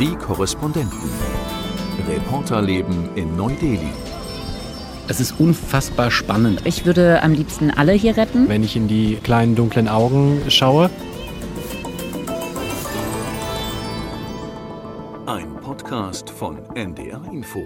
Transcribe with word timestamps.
Die 0.00 0.16
Korrespondenten. 0.16 0.98
Reporterleben 2.08 3.14
in 3.16 3.36
Neu-Delhi. 3.36 3.92
Es 5.08 5.20
ist 5.20 5.38
unfassbar 5.38 6.10
spannend. 6.10 6.62
Ich 6.64 6.86
würde 6.86 7.22
am 7.22 7.34
liebsten 7.34 7.70
alle 7.70 7.92
hier 7.92 8.16
retten. 8.16 8.48
Wenn 8.48 8.64
ich 8.64 8.76
in 8.76 8.88
die 8.88 9.16
kleinen 9.16 9.54
dunklen 9.54 9.88
Augen 9.88 10.40
schaue. 10.48 10.88
Ein 15.26 15.54
Podcast 15.60 16.30
von 16.30 16.56
NDR 16.74 17.22
Info. 17.30 17.62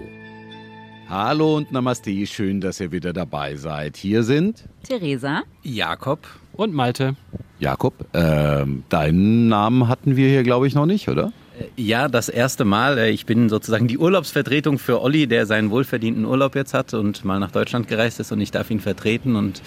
Hallo 1.07 1.55
und 1.55 1.71
Namaste, 1.71 2.27
schön, 2.27 2.59
dass 2.59 2.81
ihr 2.81 2.91
wieder 2.91 3.13
dabei 3.13 3.55
seid. 3.55 3.95
Hier 3.95 4.23
sind 4.23 4.65
Theresa. 4.83 5.43
Jakob. 5.63 6.19
Und 6.51 6.73
Malte. 6.73 7.15
Jakob. 7.59 7.93
Ähm, 8.13 8.83
deinen 8.89 9.47
Namen 9.47 9.87
hatten 9.87 10.17
wir 10.17 10.27
hier, 10.27 10.43
glaube 10.43 10.67
ich, 10.67 10.75
noch 10.75 10.85
nicht, 10.85 11.07
oder? 11.07 11.31
Ja, 11.77 12.07
das 12.07 12.29
erste 12.29 12.65
Mal. 12.65 12.97
Äh, 12.97 13.11
Ich 13.11 13.25
bin 13.25 13.49
sozusagen 13.49 13.87
die 13.87 13.97
Urlaubsvertretung 13.97 14.79
für 14.79 15.01
Olli, 15.01 15.27
der 15.27 15.45
seinen 15.45 15.69
wohlverdienten 15.69 16.25
Urlaub 16.25 16.55
jetzt 16.55 16.73
hat 16.73 16.93
und 16.93 17.23
mal 17.25 17.39
nach 17.39 17.51
Deutschland 17.51 17.87
gereist 17.87 18.19
ist 18.19 18.31
und 18.31 18.41
ich 18.41 18.51
darf 18.51 18.69
ihn 18.71 18.79
vertreten 18.79 19.35
und 19.35 19.61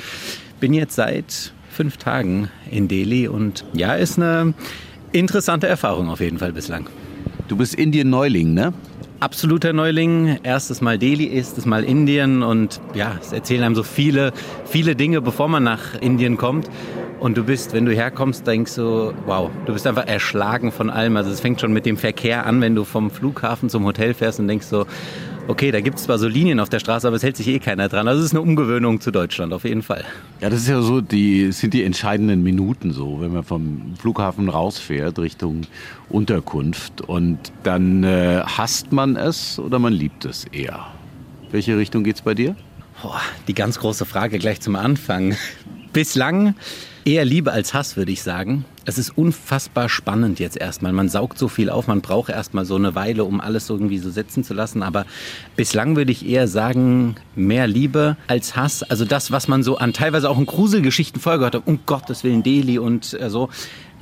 bin 0.61 0.75
jetzt 0.75 0.95
seit 0.95 1.53
fünf 1.71 1.97
Tagen 1.97 2.51
in 2.71 2.89
Delhi 2.89 3.29
und 3.29 3.65
ja, 3.73 3.95
ist 3.95 4.19
eine 4.19 4.55
interessante 5.13 5.67
Erfahrung 5.69 6.11
auf 6.11 6.21
jeden 6.21 6.39
Fall 6.39 6.53
bislang. 6.53 6.89
Du 7.47 7.57
bist 7.57 7.75
Indien-Neuling, 7.75 8.53
ne? 8.53 8.73
Absoluter 9.21 9.73
Neuling, 9.73 10.39
erstes 10.43 10.81
Mal 10.81 10.99
Delhi, 10.99 11.33
erstes 11.35 11.67
Mal 11.67 11.83
Indien 11.85 12.43
und 12.43 12.81
ja, 12.95 13.19
es 13.21 13.33
erzählen 13.33 13.65
einem 13.65 13.75
so 13.75 13.83
viele, 13.83 14.33
viele 14.65 14.95
Dinge, 14.95 15.21
bevor 15.21 15.49
man 15.49 15.65
nach 15.65 15.95
Indien 16.01 16.37
kommt. 16.37 16.69
Und 17.21 17.37
du 17.37 17.43
bist, 17.43 17.73
wenn 17.73 17.85
du 17.85 17.93
herkommst, 17.93 18.47
denkst 18.47 18.77
du, 18.77 19.13
wow, 19.27 19.51
du 19.67 19.73
bist 19.73 19.87
einfach 19.87 20.07
erschlagen 20.07 20.71
von 20.71 20.89
allem. 20.89 21.17
Also 21.17 21.31
es 21.31 21.41
fängt 21.41 21.61
schon 21.61 21.73
mit 21.73 21.85
dem 21.85 21.97
Verkehr 21.97 22.47
an, 22.47 22.61
wenn 22.61 22.77
du 22.77 22.85
vom 22.85 23.11
Flughafen 23.11 23.69
zum 23.69 23.85
Hotel 23.85 24.15
fährst 24.15 24.39
und 24.39 24.47
denkst 24.47 24.67
so, 24.67 24.87
okay, 25.49 25.73
da 25.73 25.81
gibt 25.81 25.99
es 25.99 26.05
zwar 26.05 26.19
so 26.19 26.29
Linien 26.29 26.61
auf 26.61 26.69
der 26.69 26.79
Straße, 26.79 27.07
aber 27.07 27.17
es 27.17 27.23
hält 27.25 27.37
sich 27.37 27.49
eh 27.49 27.59
keiner 27.59 27.89
dran. 27.89 28.07
Also 28.07 28.21
es 28.21 28.27
ist 28.27 28.33
eine 28.33 28.43
Umgewöhnung 28.43 29.01
zu 29.01 29.11
Deutschland, 29.11 29.53
auf 29.53 29.65
jeden 29.65 29.83
Fall. 29.83 30.05
Ja, 30.41 30.51
das 30.51 30.61
ist 30.61 30.69
ja 30.69 30.81
so, 30.81 31.01
die 31.01 31.51
sind 31.51 31.75
die 31.75 31.83
entscheidenden 31.83 32.43
Minuten 32.43 32.93
so, 32.93 33.21
wenn 33.21 33.33
man 33.33 33.43
vom 33.43 33.95
Flughafen 33.99 34.49
rausfährt 34.49 35.19
Richtung 35.19 35.63
Unterkunft 36.11 37.01
und 37.01 37.39
dann 37.65 38.05
äh, 38.05 38.43
hasst 38.45 38.93
man 38.93 39.17
es 39.17 39.59
oder 39.59 39.81
man 39.81 39.93
liebt 39.93 40.25
es 40.25 40.45
eher. 40.45 40.87
Welche 41.51 41.77
Richtung 41.79 42.05
geht's 42.05 42.23
bei 42.23 42.35
dir? 42.35 42.55
Boah, 43.03 43.21
die 43.49 43.55
ganz 43.55 43.81
große 43.81 44.05
Frage 44.05 44.39
gleich 44.39 44.61
zum 44.61 44.77
Anfang. 44.77 45.35
Bislang 45.93 46.55
eher 47.09 47.25
Liebe 47.25 47.53
als 47.53 47.73
Hass, 47.73 47.97
würde 47.97 48.13
ich 48.13 48.23
sagen. 48.23 48.67
Es 48.85 48.99
ist 48.99 49.17
unfassbar 49.17 49.89
spannend 49.89 50.41
jetzt 50.41 50.59
erstmal. 50.59 50.93
Man 50.93 51.09
saugt 51.09 51.39
so 51.39 51.49
viel 51.49 51.71
auf, 51.71 51.87
man 51.87 52.03
braucht 52.03 52.29
erstmal 52.29 52.67
so 52.67 52.77
eine 52.77 52.95
Weile, 52.95 53.25
um 53.25 53.41
alles 53.41 53.71
irgendwie 53.71 53.97
so 53.97 54.11
setzen 54.11 54.45
zu 54.45 54.53
lassen. 54.53 54.83
Aber 54.83 55.07
bislang 55.57 55.97
würde 55.97 56.13
ich 56.13 56.29
eher 56.29 56.49
sagen, 56.49 57.17
mehr 57.35 57.67
Liebe 57.67 58.19
als 58.27 58.57
Hass. 58.57 58.83
Also 58.83 59.07
das, 59.07 59.33
was 59.33 59.49
man 59.49 59.63
so 59.63 59.79
an 59.79 59.95
teilweise 59.95 60.29
auch 60.29 60.39
in 60.39 60.45
Gruselgeschichten 60.45 61.19
vorher 61.19 61.39
gehört 61.39 61.55
hat, 61.55 61.67
um 61.67 61.81
Gottes 61.87 62.25
Willen 62.25 62.43
Delhi 62.43 62.79
und 62.79 63.19
äh, 63.19 63.31
so. 63.31 63.49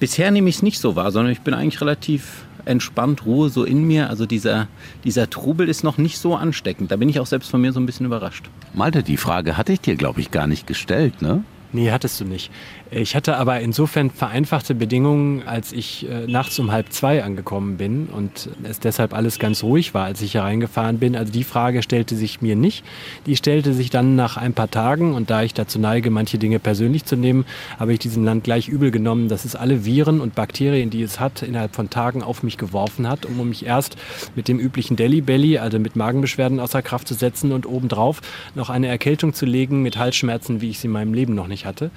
Bisher 0.01 0.33
nehme 0.33 0.49
ich 0.49 0.57
es 0.57 0.63
nicht 0.63 0.81
so 0.81 0.97
wahr, 0.97 1.13
sondern 1.13 1.33
ich 1.33 1.43
bin 1.43 1.55
eigentlich 1.55 1.81
relativ 1.81 2.45
entspannt, 2.65 3.25
Ruhe 3.25 3.51
so 3.51 3.63
in 3.63 3.85
mir. 3.85 4.11
Also 4.11 4.27
dieser, 4.27 4.67
dieser 5.05 5.31
Trubel 5.31 5.69
ist 5.69 5.85
noch 5.85 5.97
nicht 5.97 6.19
so 6.19 6.35
ansteckend. 6.35 6.91
Da 6.91 6.97
bin 6.97 7.09
ich 7.09 7.21
auch 7.21 7.27
selbst 7.27 7.53
von 7.53 7.61
mir 7.61 7.73
so 7.73 7.79
ein 7.79 7.87
bisschen 7.87 8.07
überrascht. 8.07 8.51
Malte, 8.75 9.05
die 9.05 9.17
Frage 9.17 9.57
hatte 9.57 9.73
ich 9.73 9.81
dir, 9.81 9.95
glaube 9.95 10.21
ich, 10.21 10.33
gar 10.33 10.49
nicht 10.49 10.67
gestellt, 10.67 11.23
ne? 11.23 11.45
Nee, 11.77 11.91
hattest 11.91 12.19
du 12.23 12.25
nicht. 12.25 12.51
Ich 12.91 13.15
hatte 13.15 13.37
aber 13.37 13.61
insofern 13.61 14.11
vereinfachte 14.11 14.75
Bedingungen, 14.75 15.43
als 15.43 15.73
ich 15.73 16.09
äh, 16.09 16.27
nachts 16.27 16.59
um 16.59 16.73
halb 16.73 16.91
zwei 16.91 17.23
angekommen 17.23 17.77
bin 17.77 18.07
und 18.07 18.49
es 18.63 18.81
deshalb 18.81 19.13
alles 19.13 19.39
ganz 19.39 19.63
ruhig 19.63 19.93
war, 19.93 20.07
als 20.07 20.23
ich 20.23 20.33
hier 20.33 20.41
reingefahren 20.41 20.99
bin. 20.99 21.17
Also 21.17 21.31
die 21.31 21.45
Frage 21.45 21.83
stellte 21.83 22.17
sich 22.17 22.41
mir 22.41 22.57
nicht. 22.57 22.83
Die 23.27 23.37
stellte 23.37 23.75
sich 23.75 23.91
dann 23.91 24.17
nach 24.17 24.39
ein 24.39 24.55
paar 24.55 24.71
Tagen 24.71 25.13
und 25.13 25.29
da 25.29 25.43
ich 25.43 25.53
dazu 25.53 25.79
neige, 25.79 26.09
manche 26.09 26.39
Dinge 26.39 26.61
persönlich 26.61 27.05
zu 27.05 27.15
nehmen, 27.15 27.45
habe 27.79 27.93
ich 27.93 27.99
diesem 27.99 28.25
Land 28.25 28.45
gleich 28.45 28.69
übel 28.69 28.91
genommen, 28.91 29.29
dass 29.29 29.45
es 29.45 29.55
alle 29.55 29.85
Viren 29.85 30.23
und 30.23 30.35
Bakterien, 30.35 30.89
die 30.89 31.03
es 31.03 31.21
hat, 31.21 31.43
innerhalb 31.43 31.75
von 31.75 31.91
Tagen 31.91 32.23
auf 32.23 32.43
mich 32.43 32.57
geworfen 32.57 33.07
hat, 33.07 33.27
um 33.27 33.47
mich 33.47 33.67
erst 33.67 33.97
mit 34.35 34.49
dem 34.49 34.59
üblichen 34.59 34.97
Delhi 34.97 35.21
Belly, 35.21 35.59
also 35.59 35.79
mit 35.79 35.95
Magenbeschwerden 35.95 36.59
außer 36.59 36.81
Kraft 36.81 37.07
zu 37.07 37.13
setzen 37.13 37.53
und 37.53 37.67
obendrauf 37.67 38.23
noch 38.55 38.71
eine 38.71 38.87
Erkältung 38.87 39.35
zu 39.35 39.45
legen 39.45 39.83
mit 39.83 39.99
Halsschmerzen, 39.99 40.63
wie 40.63 40.71
ich 40.71 40.79
sie 40.79 40.87
in 40.87 40.93
meinem 40.93 41.13
Leben 41.13 41.35
noch 41.35 41.49
nicht 41.49 41.66
hatte. 41.67 41.91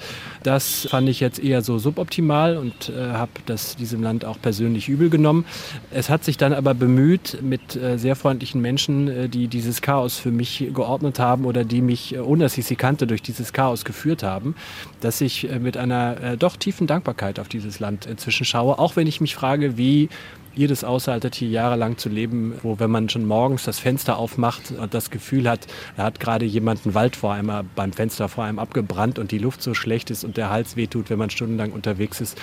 Das 0.44 0.88
fand 0.90 1.08
ich 1.08 1.20
jetzt 1.20 1.40
eher 1.40 1.62
so 1.62 1.78
suboptimal 1.80 2.58
und 2.58 2.90
äh, 2.90 3.12
habe 3.14 3.32
das 3.46 3.76
diesem 3.76 4.04
Land 4.04 4.26
auch 4.26 4.42
persönlich 4.42 4.90
übel 4.90 5.10
genommen. 5.10 5.46
Es 5.92 6.10
hat 6.10 6.24
sich 6.24 6.38
dann 6.38 6.54
aber 6.54 6.74
bemüht 6.74 7.40
mit 7.42 7.76
äh, 7.76 7.98
sehr 7.98 8.16
freundlichen 8.16 8.62
Menschen, 8.62 9.08
äh, 9.08 9.30
die 9.30 9.48
dieses 9.48 9.82
Chaos 9.82 10.18
für 10.18 10.32
mich 10.32 10.70
geordnet 10.74 11.20
haben 11.20 11.46
oder 11.46 11.64
die 11.64 11.82
mich, 11.82 12.16
äh, 12.16 12.20
ohne 12.20 12.44
dass 12.44 12.58
ich 12.58 12.66
sie 12.66 12.76
kannte, 12.76 13.08
durch 13.08 13.22
dieses 13.22 13.54
Chaos 13.54 13.86
geführt 13.86 14.24
haben, 14.24 14.56
dass 15.02 15.22
ich 15.22 15.50
äh, 15.50 15.60
mit 15.60 15.78
einer 15.78 16.22
äh, 16.22 16.38
doch 16.38 16.58
tiefen 16.58 16.88
Dankbarkeit 16.88 17.40
auf 17.40 17.48
dieses 17.48 17.80
Land 17.80 18.06
inzwischen 18.06 18.46
schaue, 18.46 18.80
auch 18.80 18.96
wenn 18.96 19.08
ich 19.08 19.22
mich 19.22 19.36
frage, 19.36 19.78
wie 19.78 20.10
ihr 20.56 20.68
das 20.68 20.84
aushaltet, 20.84 21.36
hier 21.36 21.50
jahrelang 21.50 21.98
zu 21.98 22.10
leben, 22.10 22.54
wo 22.64 22.80
wenn 22.80 22.92
man 22.92 23.10
schon 23.10 23.26
morgens 23.26 23.64
das 23.64 23.80
Fenster 23.80 24.18
aufmacht 24.18 24.72
und 24.72 24.94
das 24.94 25.10
Gefühl 25.10 25.50
hat, 25.50 25.68
da 25.98 26.04
hat 26.04 26.20
gerade 26.20 26.46
jemand 26.46 26.86
einen 26.86 26.94
Wald 26.94 27.16
vor 27.16 27.34
einem 27.34 27.68
beim 27.76 27.94
Fenster 27.94 28.30
vor 28.30 28.44
einem 28.44 28.60
abgebrannt 28.60 29.20
und 29.20 29.32
die 29.32 29.38
Luft 29.38 29.62
so 29.62 29.74
schlecht 29.74 30.10
ist 30.10 30.24
und 30.24 30.38
der 30.38 30.50
Hals 30.50 30.76
wehtut, 30.76 31.10
wenn 31.10 31.20
man 31.20 31.30
stundenlang 31.30 31.72
unterwegs 31.72 32.22
ist. 32.22 32.38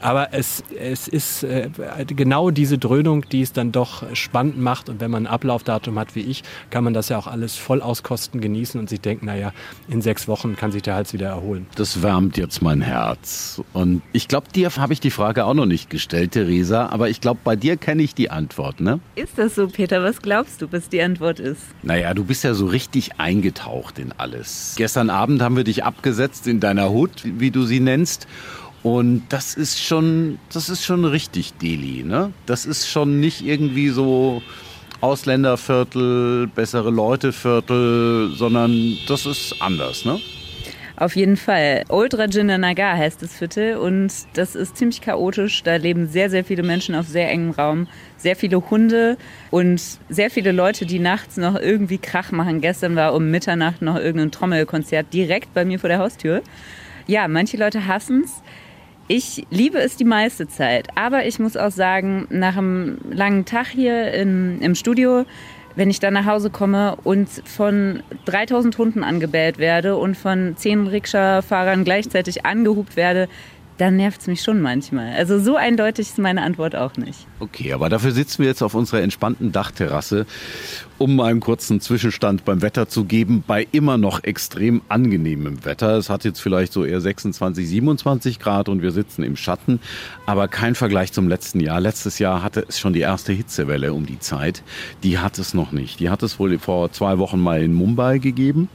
Aber 0.00 0.32
es, 0.32 0.64
es 0.78 1.06
ist 1.06 1.44
äh, 1.44 1.70
genau 2.06 2.50
diese 2.50 2.76
Dröhnung, 2.76 3.24
die 3.30 3.40
es 3.40 3.52
dann 3.52 3.70
doch 3.70 4.02
spannend 4.14 4.58
macht. 4.58 4.88
Und 4.88 5.00
wenn 5.00 5.10
man 5.10 5.26
ein 5.26 5.32
Ablaufdatum 5.32 5.98
hat 5.98 6.16
wie 6.16 6.22
ich, 6.22 6.42
kann 6.70 6.82
man 6.82 6.92
das 6.92 7.08
ja 7.08 7.18
auch 7.18 7.28
alles 7.28 7.56
voll 7.56 7.80
auskosten, 7.80 8.40
genießen 8.40 8.80
und 8.80 8.88
sich 8.88 9.00
denken, 9.00 9.26
naja, 9.26 9.52
in 9.88 10.02
sechs 10.02 10.26
Wochen 10.26 10.56
kann 10.56 10.72
sich 10.72 10.82
der 10.82 10.94
Hals 10.94 11.12
wieder 11.12 11.28
erholen. 11.28 11.66
Das 11.76 12.02
wärmt 12.02 12.36
jetzt 12.36 12.62
mein 12.62 12.80
Herz. 12.80 13.62
Und 13.72 14.02
ich 14.12 14.26
glaube, 14.26 14.48
dir 14.52 14.74
habe 14.76 14.92
ich 14.92 15.00
die 15.00 15.10
Frage 15.10 15.44
auch 15.44 15.54
noch 15.54 15.66
nicht 15.66 15.88
gestellt, 15.88 16.32
Theresa, 16.32 16.86
aber 16.86 17.08
ich 17.08 17.20
glaube, 17.20 17.40
bei 17.44 17.51
dir 17.56 17.76
kenne 17.76 18.02
ich 18.02 18.14
die 18.14 18.30
Antwort, 18.30 18.80
ne? 18.80 19.00
Ist 19.14 19.38
das 19.38 19.54
so, 19.54 19.68
Peter? 19.68 20.02
Was 20.02 20.22
glaubst 20.22 20.62
du, 20.62 20.70
was 20.70 20.88
die 20.88 21.02
Antwort 21.02 21.40
ist? 21.40 21.62
Naja, 21.82 22.14
du 22.14 22.24
bist 22.24 22.44
ja 22.44 22.54
so 22.54 22.66
richtig 22.66 23.18
eingetaucht 23.18 23.98
in 23.98 24.12
alles. 24.12 24.74
Gestern 24.76 25.10
Abend 25.10 25.42
haben 25.42 25.56
wir 25.56 25.64
dich 25.64 25.84
abgesetzt 25.84 26.46
in 26.46 26.60
deiner 26.60 26.90
Hut, 26.90 27.22
wie 27.24 27.50
du 27.50 27.64
sie 27.64 27.80
nennst. 27.80 28.26
Und 28.82 29.22
das 29.28 29.54
ist 29.54 29.80
schon, 29.80 30.38
das 30.52 30.68
ist 30.68 30.84
schon 30.84 31.04
richtig 31.04 31.52
Delhi, 31.54 32.02
ne? 32.02 32.32
Das 32.46 32.66
ist 32.66 32.88
schon 32.88 33.20
nicht 33.20 33.42
irgendwie 33.42 33.90
so 33.90 34.42
Ausländerviertel, 35.00 36.48
bessere 36.48 36.90
Leuteviertel, 36.90 38.32
sondern 38.36 38.98
das 39.06 39.26
ist 39.26 39.60
anders, 39.60 40.04
ne? 40.04 40.20
Auf 41.02 41.16
jeden 41.16 41.36
Fall. 41.36 41.82
Old 41.88 42.16
Rajendra 42.16 42.58
Nagar 42.58 42.96
heißt 42.96 43.20
das 43.20 43.36
Viertel 43.36 43.76
und 43.76 44.12
das 44.34 44.54
ist 44.54 44.76
ziemlich 44.76 45.00
chaotisch. 45.00 45.64
Da 45.64 45.74
leben 45.74 46.06
sehr, 46.06 46.30
sehr 46.30 46.44
viele 46.44 46.62
Menschen 46.62 46.94
auf 46.94 47.08
sehr 47.08 47.28
engem 47.28 47.50
Raum, 47.50 47.88
sehr 48.16 48.36
viele 48.36 48.70
Hunde 48.70 49.16
und 49.50 49.82
sehr 50.08 50.30
viele 50.30 50.52
Leute, 50.52 50.86
die 50.86 51.00
nachts 51.00 51.38
noch 51.38 51.56
irgendwie 51.56 51.98
Krach 51.98 52.30
machen. 52.30 52.60
Gestern 52.60 52.94
war 52.94 53.14
um 53.14 53.32
Mitternacht 53.32 53.82
noch 53.82 53.96
irgendein 53.96 54.30
Trommelkonzert 54.30 55.12
direkt 55.12 55.52
bei 55.54 55.64
mir 55.64 55.80
vor 55.80 55.88
der 55.88 55.98
Haustür. 55.98 56.40
Ja, 57.08 57.26
manche 57.26 57.56
Leute 57.56 57.88
hassen 57.88 58.22
es. 58.24 58.40
Ich 59.08 59.44
liebe 59.50 59.78
es 59.78 59.96
die 59.96 60.04
meiste 60.04 60.46
Zeit, 60.46 60.86
aber 60.94 61.26
ich 61.26 61.40
muss 61.40 61.56
auch 61.56 61.72
sagen, 61.72 62.28
nach 62.30 62.56
einem 62.56 62.98
langen 63.10 63.44
Tag 63.44 63.66
hier 63.66 64.12
im, 64.12 64.62
im 64.62 64.76
Studio, 64.76 65.24
wenn 65.76 65.90
ich 65.90 66.00
dann 66.00 66.14
nach 66.14 66.26
Hause 66.26 66.50
komme 66.50 66.96
und 67.04 67.28
von 67.28 68.02
3000 68.24 68.76
Hunden 68.78 69.04
angebellt 69.04 69.58
werde 69.58 69.96
und 69.96 70.16
von 70.16 70.56
10 70.56 70.86
Rikscha-Fahrern 70.86 71.84
gleichzeitig 71.84 72.44
angehupt 72.44 72.96
werde, 72.96 73.28
dann 73.82 73.96
nervt 73.96 74.20
es 74.20 74.26
mich 74.28 74.42
schon 74.42 74.60
manchmal. 74.60 75.12
Also 75.14 75.40
so 75.40 75.56
eindeutig 75.56 76.08
ist 76.08 76.18
meine 76.18 76.42
Antwort 76.42 76.76
auch 76.76 76.96
nicht. 76.96 77.26
Okay, 77.40 77.72
aber 77.72 77.88
dafür 77.88 78.12
sitzen 78.12 78.38
wir 78.42 78.46
jetzt 78.46 78.62
auf 78.62 78.74
unserer 78.74 79.02
entspannten 79.02 79.50
Dachterrasse, 79.50 80.24
um 80.98 81.16
mal 81.16 81.32
einen 81.32 81.40
kurzen 81.40 81.80
Zwischenstand 81.80 82.44
beim 82.44 82.62
Wetter 82.62 82.88
zu 82.88 83.04
geben, 83.04 83.42
bei 83.44 83.66
immer 83.72 83.98
noch 83.98 84.22
extrem 84.22 84.82
angenehmem 84.88 85.64
Wetter. 85.64 85.96
Es 85.96 86.10
hat 86.10 86.24
jetzt 86.24 86.40
vielleicht 86.40 86.72
so 86.72 86.84
eher 86.84 87.00
26, 87.00 87.68
27 87.68 88.38
Grad 88.38 88.68
und 88.68 88.82
wir 88.82 88.92
sitzen 88.92 89.24
im 89.24 89.34
Schatten, 89.34 89.80
aber 90.26 90.46
kein 90.46 90.76
Vergleich 90.76 91.12
zum 91.12 91.26
letzten 91.26 91.58
Jahr. 91.58 91.80
Letztes 91.80 92.20
Jahr 92.20 92.44
hatte 92.44 92.64
es 92.68 92.78
schon 92.78 92.92
die 92.92 93.00
erste 93.00 93.32
Hitzewelle 93.32 93.94
um 93.94 94.06
die 94.06 94.20
Zeit. 94.20 94.62
Die 95.02 95.18
hat 95.18 95.40
es 95.40 95.54
noch 95.54 95.72
nicht. 95.72 95.98
Die 95.98 96.08
hat 96.08 96.22
es 96.22 96.38
wohl 96.38 96.56
vor 96.60 96.92
zwei 96.92 97.18
Wochen 97.18 97.40
mal 97.40 97.60
in 97.60 97.74
Mumbai 97.74 98.18
gegeben 98.18 98.68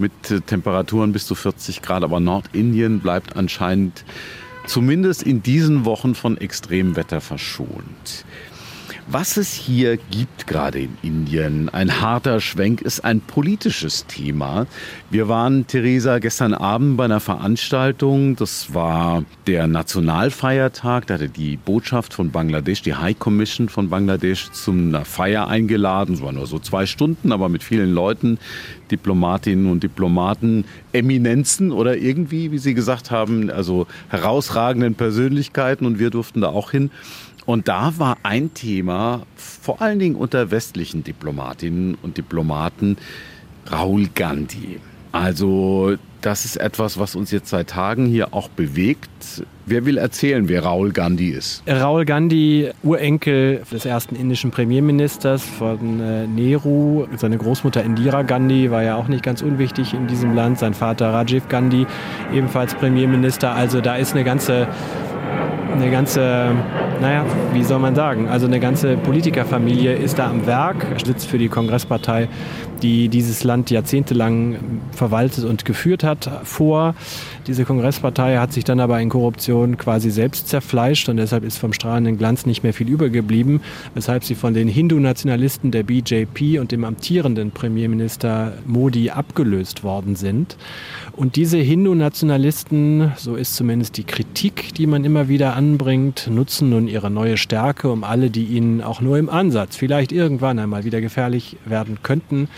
mit 0.00 0.46
Temperaturen 0.46 1.12
bis 1.12 1.26
zu 1.26 1.34
40 1.34 1.82
Grad, 1.82 2.02
aber 2.02 2.18
Nordindien 2.20 3.00
bleibt 3.00 3.36
anscheinend 3.36 4.04
zumindest 4.66 5.22
in 5.22 5.42
diesen 5.42 5.84
Wochen 5.84 6.14
von 6.14 6.36
Extremwetter 6.36 7.20
verschont. 7.20 8.24
Was 9.12 9.36
es 9.38 9.52
hier 9.52 9.96
gibt, 9.96 10.46
gerade 10.46 10.78
in 10.78 10.96
Indien, 11.02 11.68
ein 11.68 12.00
harter 12.00 12.40
Schwenk, 12.40 12.80
ist 12.80 13.04
ein 13.04 13.20
politisches 13.20 14.06
Thema. 14.06 14.68
Wir 15.10 15.26
waren, 15.26 15.66
Theresa, 15.66 16.20
gestern 16.20 16.54
Abend 16.54 16.96
bei 16.96 17.06
einer 17.06 17.18
Veranstaltung. 17.18 18.36
Das 18.36 18.72
war 18.72 19.24
der 19.48 19.66
Nationalfeiertag. 19.66 21.08
Da 21.08 21.14
hatte 21.14 21.28
die 21.28 21.56
Botschaft 21.56 22.14
von 22.14 22.30
Bangladesch, 22.30 22.82
die 22.82 22.94
High 22.94 23.18
Commission 23.18 23.68
von 23.68 23.90
Bangladesch, 23.90 24.52
zum 24.52 24.94
Feier 25.04 25.48
eingeladen. 25.48 26.14
Es 26.14 26.22
waren 26.22 26.36
nur 26.36 26.46
so 26.46 26.60
zwei 26.60 26.86
Stunden, 26.86 27.32
aber 27.32 27.48
mit 27.48 27.64
vielen 27.64 27.92
Leuten, 27.92 28.38
Diplomatinnen 28.92 29.72
und 29.72 29.82
Diplomaten, 29.82 30.66
Eminenzen 30.92 31.72
oder 31.72 31.96
irgendwie, 31.96 32.52
wie 32.52 32.58
Sie 32.58 32.74
gesagt 32.74 33.10
haben, 33.10 33.50
also 33.50 33.88
herausragenden 34.08 34.94
Persönlichkeiten. 34.94 35.84
Und 35.84 35.98
wir 35.98 36.10
durften 36.10 36.42
da 36.42 36.50
auch 36.50 36.70
hin. 36.70 36.92
Und 37.50 37.66
da 37.66 37.94
war 37.98 38.18
ein 38.22 38.54
Thema, 38.54 39.22
vor 39.34 39.82
allen 39.82 39.98
Dingen 39.98 40.14
unter 40.14 40.52
westlichen 40.52 41.02
Diplomatinnen 41.02 41.98
und 42.00 42.16
Diplomaten, 42.16 42.96
Raul 43.72 44.06
Gandhi. 44.14 44.78
Also 45.10 45.96
das 46.20 46.44
ist 46.44 46.58
etwas, 46.58 46.96
was 46.96 47.16
uns 47.16 47.32
jetzt 47.32 47.50
seit 47.50 47.70
Tagen 47.70 48.06
hier 48.06 48.34
auch 48.34 48.48
bewegt. 48.50 49.10
Wer 49.66 49.84
will 49.84 49.98
erzählen, 49.98 50.48
wer 50.48 50.62
Raul 50.62 50.92
Gandhi 50.92 51.30
ist? 51.30 51.64
Raul 51.66 52.04
Gandhi, 52.04 52.70
Urenkel 52.84 53.62
des 53.72 53.84
ersten 53.84 54.14
indischen 54.14 54.52
Premierministers 54.52 55.42
von 55.42 55.98
äh, 55.98 56.28
Nehru. 56.28 57.08
Seine 57.16 57.36
Großmutter 57.36 57.82
Indira 57.82 58.22
Gandhi 58.22 58.70
war 58.70 58.84
ja 58.84 58.94
auch 58.94 59.08
nicht 59.08 59.24
ganz 59.24 59.42
unwichtig 59.42 59.92
in 59.92 60.06
diesem 60.06 60.36
Land. 60.36 60.60
Sein 60.60 60.74
Vater 60.74 61.12
Rajiv 61.12 61.48
Gandhi, 61.48 61.84
ebenfalls 62.32 62.76
Premierminister. 62.76 63.52
Also 63.52 63.80
da 63.80 63.96
ist 63.96 64.12
eine 64.12 64.22
ganze 64.22 64.68
eine 65.72 65.90
ganze, 65.90 66.50
naja, 67.00 67.24
wie 67.52 67.62
soll 67.62 67.78
man 67.78 67.94
sagen, 67.94 68.28
also 68.28 68.46
eine 68.46 68.60
ganze 68.60 68.96
Politikerfamilie 68.96 69.94
ist 69.94 70.18
da 70.18 70.28
am 70.28 70.46
Werk, 70.46 70.86
sitzt 71.04 71.26
für 71.26 71.38
die 71.38 71.48
Kongresspartei, 71.48 72.28
die 72.82 73.08
dieses 73.08 73.44
Land 73.44 73.70
jahrzehntelang 73.70 74.56
verwaltet 74.92 75.44
und 75.44 75.64
geführt 75.64 76.04
hat, 76.04 76.30
vor. 76.44 76.94
Diese 77.46 77.64
Kongresspartei 77.64 78.36
hat 78.38 78.52
sich 78.52 78.64
dann 78.64 78.80
aber 78.80 79.00
in 79.00 79.08
Korruption 79.08 79.76
quasi 79.76 80.10
selbst 80.10 80.48
zerfleischt 80.48 81.08
und 81.08 81.16
deshalb 81.16 81.44
ist 81.44 81.58
vom 81.58 81.72
strahlenden 81.72 82.18
Glanz 82.18 82.46
nicht 82.46 82.62
mehr 82.62 82.72
viel 82.72 82.88
übergeblieben, 82.88 83.60
weshalb 83.94 84.24
sie 84.24 84.34
von 84.34 84.54
den 84.54 84.68
Hindu-Nationalisten 84.68 85.70
der 85.70 85.82
BJP 85.82 86.58
und 86.60 86.72
dem 86.72 86.84
amtierenden 86.84 87.50
Premierminister 87.50 88.52
Modi 88.66 89.10
abgelöst 89.10 89.82
worden 89.82 90.16
sind. 90.16 90.56
Und 91.12 91.36
diese 91.36 91.58
Hindu-Nationalisten, 91.58 93.12
so 93.16 93.36
ist 93.36 93.56
zumindest 93.56 93.96
die 93.96 94.04
Kritik, 94.04 94.74
die 94.74 94.86
man 94.86 95.04
immer 95.04 95.28
wieder 95.28 95.56
anbringt, 95.56 96.28
nutzen 96.30 96.70
nun 96.70 96.88
ihre 96.88 97.10
neue 97.10 97.36
Stärke, 97.36 97.90
um 97.90 98.04
alle, 98.04 98.30
die 98.30 98.44
ihnen 98.44 98.80
auch 98.80 99.00
nur 99.00 99.18
im 99.18 99.28
Ansatz 99.28 99.76
vielleicht 99.76 100.12
irgendwann 100.12 100.58
einmal 100.58 100.84
wieder 100.84 101.00
gefährlich 101.00 101.56
werden 101.64 101.98
könnten, 102.02 102.48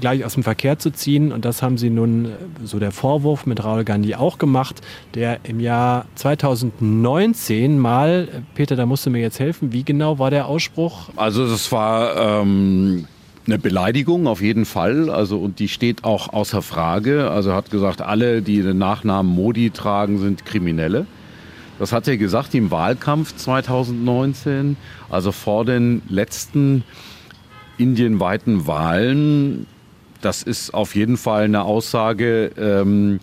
gleich 0.00 0.24
aus 0.24 0.34
dem 0.34 0.42
Verkehr 0.42 0.78
zu 0.78 0.90
ziehen. 0.90 1.32
Und 1.32 1.44
das 1.44 1.62
haben 1.62 1.78
sie 1.78 1.90
nun, 1.90 2.32
so 2.64 2.78
der 2.78 2.92
Vorwurf 2.92 3.46
mit 3.46 3.64
Raul 3.64 3.84
Gandhi 3.84 4.14
auch 4.14 4.38
gemacht, 4.38 4.80
der 5.14 5.40
im 5.44 5.60
Jahr 5.60 6.06
2019 6.16 7.78
mal, 7.78 8.28
Peter, 8.54 8.76
da 8.76 8.86
musst 8.86 9.06
du 9.06 9.10
mir 9.10 9.20
jetzt 9.20 9.40
helfen, 9.40 9.72
wie 9.72 9.84
genau 9.84 10.18
war 10.18 10.30
der 10.30 10.46
Ausspruch? 10.46 11.10
Also 11.16 11.48
das 11.48 11.70
war 11.72 12.40
ähm, 12.42 13.06
eine 13.46 13.58
Beleidigung 13.58 14.26
auf 14.26 14.42
jeden 14.42 14.64
Fall. 14.64 15.10
Also 15.10 15.38
und 15.38 15.58
die 15.58 15.68
steht 15.68 16.04
auch 16.04 16.32
außer 16.32 16.62
Frage. 16.62 17.30
Also 17.30 17.52
hat 17.52 17.70
gesagt, 17.70 18.02
alle, 18.02 18.42
die 18.42 18.62
den 18.62 18.78
Nachnamen 18.78 19.32
Modi 19.32 19.70
tragen, 19.70 20.18
sind 20.18 20.44
Kriminelle. 20.44 21.06
Das 21.78 21.92
hat 21.92 22.08
er 22.08 22.16
gesagt 22.16 22.54
im 22.54 22.70
Wahlkampf 22.70 23.36
2019, 23.36 24.78
also 25.10 25.30
vor 25.30 25.66
den 25.66 26.00
letzten 26.08 26.84
indienweiten 27.76 28.66
Wahlen. 28.66 29.66
Das 30.26 30.42
ist 30.42 30.74
auf 30.74 30.96
jeden 30.96 31.16
Fall 31.16 31.44
eine 31.44 31.62
Aussage, 31.62 32.50
ähm, 32.58 33.20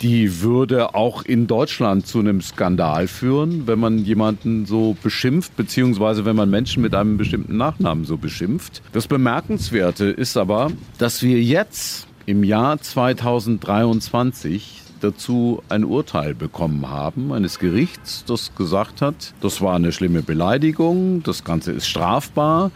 die 0.00 0.42
würde 0.42 0.94
auch 0.94 1.24
in 1.24 1.48
Deutschland 1.48 2.06
zu 2.06 2.20
einem 2.20 2.40
Skandal 2.40 3.08
führen, 3.08 3.66
wenn 3.66 3.80
man 3.80 3.98
jemanden 3.98 4.64
so 4.64 4.96
beschimpft, 5.02 5.56
beziehungsweise 5.56 6.24
wenn 6.24 6.36
man 6.36 6.48
Menschen 6.48 6.84
mit 6.84 6.94
einem 6.94 7.16
bestimmten 7.16 7.56
Nachnamen 7.56 8.04
so 8.04 8.16
beschimpft. 8.16 8.80
Das 8.92 9.08
Bemerkenswerte 9.08 10.04
ist 10.04 10.36
aber, 10.36 10.70
dass 10.98 11.20
wir 11.20 11.42
jetzt 11.42 12.06
im 12.26 12.44
Jahr 12.44 12.80
2023 12.80 14.82
dazu 15.00 15.64
ein 15.68 15.84
Urteil 15.84 16.36
bekommen 16.36 16.88
haben 16.88 17.32
eines 17.32 17.58
Gerichts, 17.58 18.24
das 18.24 18.54
gesagt 18.54 19.02
hat, 19.02 19.34
das 19.40 19.60
war 19.60 19.74
eine 19.74 19.90
schlimme 19.90 20.22
Beleidigung, 20.22 21.24
das 21.24 21.42
Ganze 21.42 21.72
ist 21.72 21.88
strafbar 21.88 22.70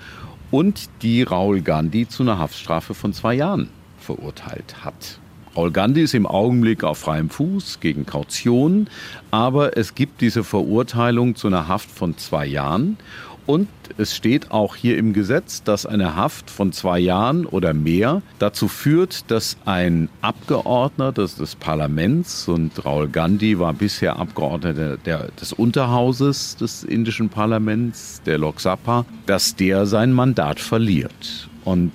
und 0.50 0.88
die 1.02 1.22
Raul 1.22 1.62
Gandhi 1.62 2.08
zu 2.08 2.22
einer 2.22 2.38
Haftstrafe 2.38 2.94
von 2.94 3.12
zwei 3.12 3.34
Jahren 3.34 3.68
verurteilt 3.98 4.84
hat. 4.84 5.18
Raul 5.56 5.72
Gandhi 5.72 6.02
ist 6.02 6.14
im 6.14 6.26
Augenblick 6.26 6.84
auf 6.84 6.98
freiem 6.98 7.28
Fuß 7.28 7.80
gegen 7.80 8.06
Kaution, 8.06 8.88
aber 9.32 9.76
es 9.76 9.96
gibt 9.96 10.20
diese 10.20 10.44
Verurteilung 10.44 11.34
zu 11.34 11.48
einer 11.48 11.66
Haft 11.66 11.90
von 11.90 12.16
zwei 12.16 12.46
Jahren. 12.46 12.98
Und 13.46 13.68
es 13.98 14.14
steht 14.14 14.50
auch 14.50 14.76
hier 14.76 14.96
im 14.98 15.12
Gesetz, 15.12 15.62
dass 15.62 15.86
eine 15.86 16.16
Haft 16.16 16.50
von 16.50 16.72
zwei 16.72 16.98
Jahren 16.98 17.46
oder 17.46 17.74
mehr 17.74 18.22
dazu 18.38 18.68
führt, 18.68 19.30
dass 19.30 19.56
ein 19.64 20.08
Abgeordneter 20.20 21.26
des 21.26 21.56
Parlaments, 21.56 22.48
und 22.48 22.84
Raul 22.84 23.08
Gandhi 23.08 23.58
war 23.58 23.72
bisher 23.72 24.18
Abgeordneter 24.18 24.96
der, 24.96 25.28
des 25.40 25.52
Unterhauses 25.52 26.56
des 26.56 26.84
indischen 26.84 27.28
Parlaments, 27.28 28.22
der 28.24 28.38
Lok 28.38 28.60
Sabha, 28.60 29.04
dass 29.26 29.56
der 29.56 29.86
sein 29.86 30.12
Mandat 30.12 30.60
verliert. 30.60 31.48
Und 31.64 31.92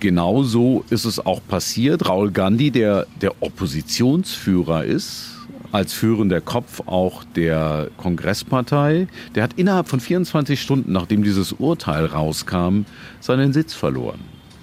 genau 0.00 0.42
so 0.42 0.84
ist 0.90 1.04
es 1.04 1.24
auch 1.24 1.40
passiert. 1.46 2.08
Raul 2.08 2.30
Gandhi, 2.30 2.70
der 2.70 3.06
der 3.20 3.42
Oppositionsführer 3.42 4.84
ist, 4.84 5.39
als 5.72 5.92
führender 5.92 6.40
Kopf 6.40 6.82
auch 6.86 7.24
der 7.36 7.88
Kongresspartei, 7.96 9.08
der 9.34 9.42
hat 9.42 9.54
innerhalb 9.54 9.88
von 9.88 10.00
24 10.00 10.60
Stunden, 10.60 10.92
nachdem 10.92 11.22
dieses 11.22 11.52
Urteil 11.52 12.06
rauskam, 12.06 12.82
seinen 13.20 13.52
Sitz 13.52 13.74
verloren. 13.74 14.20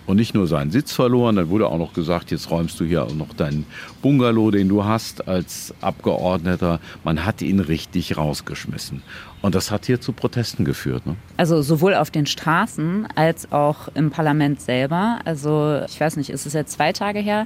Und 0.08 0.16
nicht 0.16 0.34
nur 0.34 0.48
seinen 0.48 0.72
Sitz 0.72 0.94
verloren, 0.94 1.36
dann 1.36 1.50
wurde 1.50 1.68
auch 1.68 1.78
noch 1.78 1.92
gesagt, 1.92 2.32
jetzt 2.32 2.50
räumst 2.50 2.80
du 2.80 2.86
hier 2.86 3.04
auch 3.04 3.14
noch 3.14 3.34
deinen 3.34 3.66
Bungalow, 4.02 4.52
den 4.52 4.70
du 4.70 4.86
hast 4.86 5.28
als 5.28 5.74
Abgeordneter. 5.82 6.80
Man 7.04 7.26
hat 7.26 7.42
ihn 7.42 7.60
richtig 7.60 8.16
rausgeschmissen. 8.16 9.04
Und 9.42 9.54
das 9.54 9.70
hat 9.70 9.86
hier 9.86 10.00
zu 10.00 10.14
Protesten 10.14 10.64
geführt. 10.64 11.06
Ne? 11.06 11.18
Also 11.36 11.62
sowohl 11.62 11.94
auf 11.94 12.10
den 12.10 12.26
Straßen 12.26 13.10
als 13.16 13.52
auch 13.52 13.90
im 13.96 14.10
Parlament 14.10 14.62
selber. 14.62 15.20
Also 15.26 15.82
ich 15.86 16.00
weiß 16.00 16.16
nicht, 16.16 16.30
ist 16.30 16.46
es 16.46 16.54
jetzt 16.54 16.72
zwei 16.72 16.94
Tage 16.94 17.20
her, 17.20 17.46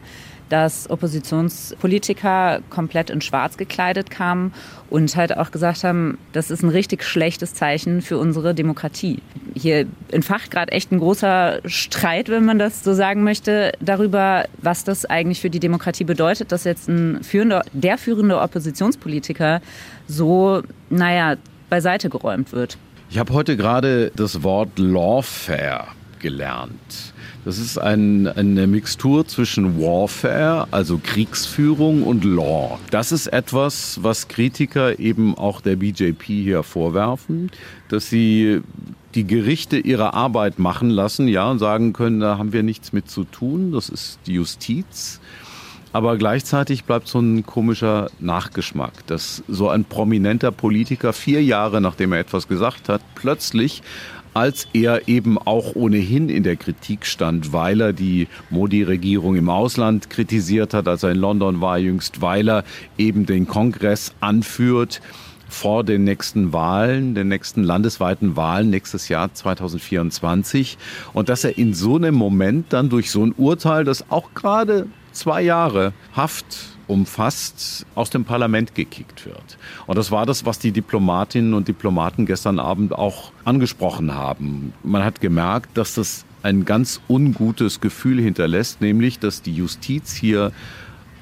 dass 0.52 0.90
Oppositionspolitiker 0.90 2.60
komplett 2.70 3.10
in 3.10 3.22
Schwarz 3.22 3.56
gekleidet 3.56 4.12
kamen 4.12 4.54
und 4.90 5.16
halt 5.16 5.38
auch 5.38 5.52
gesagt 5.52 5.86
haben, 5.86 6.18
das 6.34 6.52
ist 6.52 6.62
ein 6.62 6.70
richtig 6.70 7.04
schlechtes 7.04 7.54
Zeichen 7.54 8.02
für 8.02 8.18
unsere 8.18 8.54
Demokratie. 8.54 9.20
Hier 9.56 9.86
entfacht 10.10 10.52
gerade 10.52 10.74
echt 10.74 10.92
ein 10.92 11.00
großer 11.00 11.62
Streit, 11.66 12.28
wenn 12.28 12.44
man 12.44 12.60
das 12.60 12.84
so 12.84 12.94
sagen 12.94 13.24
möchte, 13.24 13.72
darüber, 13.80 14.46
was 14.62 14.84
das 14.84 15.06
eigentlich 15.06 15.40
für 15.40 15.50
die 15.50 15.62
Demokratie 15.62 16.04
bedeutet, 16.04 16.52
dass 16.52 16.66
jetzt 16.66 16.90
ein 16.90 17.24
führender, 17.24 17.64
der 17.72 17.98
führende 17.98 18.42
Oppositionspolitiker 18.42 19.62
so, 20.08 20.64
naja, 20.90 21.38
beiseite 21.70 22.10
geräumt 22.10 22.52
wird. 22.52 22.78
Ich 23.10 23.18
habe 23.18 23.34
heute 23.34 23.56
gerade 23.56 24.12
das 24.16 24.44
Wort 24.44 24.78
Lawfare 24.78 25.88
gelernt. 26.20 27.11
Das 27.44 27.58
ist 27.58 27.80
ein, 27.80 28.28
eine 28.28 28.68
Mixtur 28.68 29.28
zwischen 29.28 29.80
Warfare, 29.82 30.68
also 30.70 31.00
Kriegsführung, 31.04 32.04
und 32.04 32.24
Law. 32.24 32.80
Das 32.92 33.12
ist 33.12 33.28
etwas, 33.28 34.00
was 34.04 34.28
Kritiker 34.28 35.00
eben 35.00 35.36
auch 35.36 35.62
der 35.62 35.76
BJP 35.76 36.24
hier 36.24 36.62
vorwerfen, 36.62 37.50
dass 37.90 38.10
sie 38.10 38.62
die 39.16 39.26
Gerichte 39.26 39.78
ihre 39.78 40.14
Arbeit 40.14 40.60
machen 40.60 40.90
lassen, 40.90 41.28
ja, 41.28 41.50
und 41.50 41.60
sagen 41.60 41.94
können, 41.94 42.20
da 42.20 42.38
haben 42.38 42.54
wir 42.54 42.62
nichts 42.62 42.94
mit 42.94 43.10
zu 43.10 43.24
tun. 43.24 43.72
Das 43.72 43.90
ist 43.90 44.20
die 44.28 44.34
Justiz. 44.34 45.20
Aber 45.94 46.18
gleichzeitig 46.18 46.86
bleibt 46.86 47.08
so 47.08 47.20
ein 47.20 47.46
komischer 47.46 48.10
Nachgeschmack, 48.20 49.06
dass 49.08 49.44
so 49.50 49.68
ein 49.68 49.84
prominenter 49.84 50.52
Politiker 50.52 51.12
vier 51.12 51.44
Jahre 51.44 51.82
nachdem 51.82 52.14
er 52.14 52.20
etwas 52.20 52.48
gesagt 52.48 52.88
hat, 52.88 53.02
plötzlich 53.16 53.82
als 54.34 54.68
er 54.74 55.08
eben 55.08 55.38
auch 55.38 55.76
ohnehin 55.76 56.30
in 56.30 56.44
der 56.44 56.56
Kritik 56.56 57.06
stand, 57.06 57.54
weil 57.54 57.82
er 57.82 57.94
die 57.94 58.28
Modi-Regierung 58.50 59.36
im 59.36 59.50
Ausland 59.50 60.10
kritisiert 60.10 60.74
hat, 60.74 60.88
als 60.88 61.04
er 61.04 61.12
in 61.12 61.18
London 61.18 61.62
war 61.62 61.78
jüngst, 61.78 62.22
weil 62.22 62.50
er 62.50 62.64
eben 62.98 63.26
den 63.26 63.48
Kongress 63.48 64.14
anführt 64.20 65.02
vor 65.50 65.84
den 65.84 66.06
nächsten 66.06 66.54
Wahlen, 66.54 67.14
den 67.14 67.28
nächsten 67.28 67.64
landesweiten 67.64 68.38
Wahlen 68.38 68.70
nächstes 68.70 69.10
Jahr 69.10 69.34
2024 69.34 70.78
und 71.14 71.28
dass 71.28 71.44
er 71.44 71.58
in 71.58 71.74
so 71.74 71.98
einem 71.98 72.16
Moment 72.16 72.72
dann 72.72 72.90
durch 72.90 73.12
so 73.12 73.26
ein 73.26 73.34
Urteil, 73.38 73.84
das 73.84 74.10
auch 74.10 74.34
gerade 74.34 74.88
zwei 75.12 75.42
Jahre 75.42 75.94
Haft 76.14 76.71
umfasst, 76.92 77.86
aus 77.96 78.10
dem 78.10 78.26
Parlament 78.26 78.76
gekickt 78.76 79.26
wird. 79.26 79.58
Und 79.88 79.98
das 79.98 80.12
war 80.12 80.26
das, 80.26 80.46
was 80.46 80.60
die 80.60 80.72
Diplomatinnen 80.72 81.54
und 81.54 81.68
Diplomaten 81.68 82.26
gestern 82.26 82.60
Abend 82.60 82.94
auch 82.94 83.32
angesprochen 83.46 84.14
haben. 84.14 84.74
Man 84.84 85.04
hat 85.04 85.22
gemerkt, 85.22 85.78
dass 85.78 85.96
das 85.96 86.26
ein 86.44 86.66
ganz 86.66 87.02
ungutes 87.08 87.82
Gefühl 87.82 88.22
hinterlässt, 88.22 88.82
nämlich 88.82 89.20
dass 89.20 89.42
die 89.42 89.54
Justiz 89.54 90.14
hier 90.14 90.52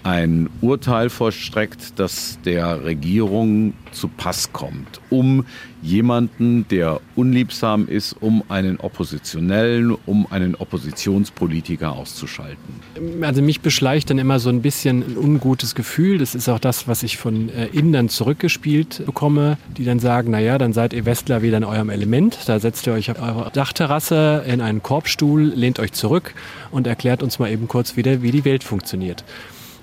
ein 0.03 0.49
Urteil 0.61 1.09
vollstreckt, 1.09 1.99
das 1.99 2.39
der 2.45 2.83
Regierung 2.83 3.73
zu 3.91 4.07
Pass 4.07 4.53
kommt, 4.53 5.01
um 5.09 5.45
jemanden, 5.81 6.67
der 6.67 6.99
unliebsam 7.15 7.87
ist, 7.87 8.15
um 8.19 8.43
einen 8.49 8.79
Oppositionellen, 8.79 9.95
um 10.05 10.27
einen 10.29 10.55
Oppositionspolitiker 10.55 11.91
auszuschalten. 11.91 12.75
Also 13.21 13.41
mich 13.41 13.61
beschleicht 13.61 14.09
dann 14.09 14.19
immer 14.19 14.39
so 14.39 14.49
ein 14.49 14.61
bisschen 14.61 15.03
ein 15.03 15.17
ungutes 15.17 15.75
Gefühl. 15.75 16.17
Das 16.17 16.35
ist 16.35 16.49
auch 16.49 16.59
das, 16.59 16.87
was 16.87 17.03
ich 17.03 17.17
von 17.17 17.49
äh, 17.49 17.67
Indern 17.67 18.09
zurückgespielt 18.09 19.03
bekomme, 19.05 19.57
die 19.77 19.85
dann 19.85 19.99
sagen, 19.99 20.31
naja, 20.31 20.57
dann 20.57 20.73
seid 20.73 20.93
ihr 20.93 21.05
Westler 21.05 21.41
wieder 21.41 21.57
in 21.57 21.63
eurem 21.63 21.89
Element. 21.89 22.37
Da 22.47 22.59
setzt 22.59 22.87
ihr 22.87 22.93
euch 22.93 23.11
auf 23.11 23.21
eure 23.21 23.49
Dachterrasse 23.51 24.43
in 24.47 24.61
einen 24.61 24.83
Korbstuhl, 24.83 25.43
lehnt 25.43 25.79
euch 25.79 25.93
zurück 25.93 26.33
und 26.71 26.87
erklärt 26.87 27.23
uns 27.23 27.39
mal 27.39 27.49
eben 27.51 27.67
kurz 27.67 27.95
wieder, 27.95 28.21
wie 28.21 28.31
die 28.31 28.45
Welt 28.45 28.63
funktioniert. 28.63 29.23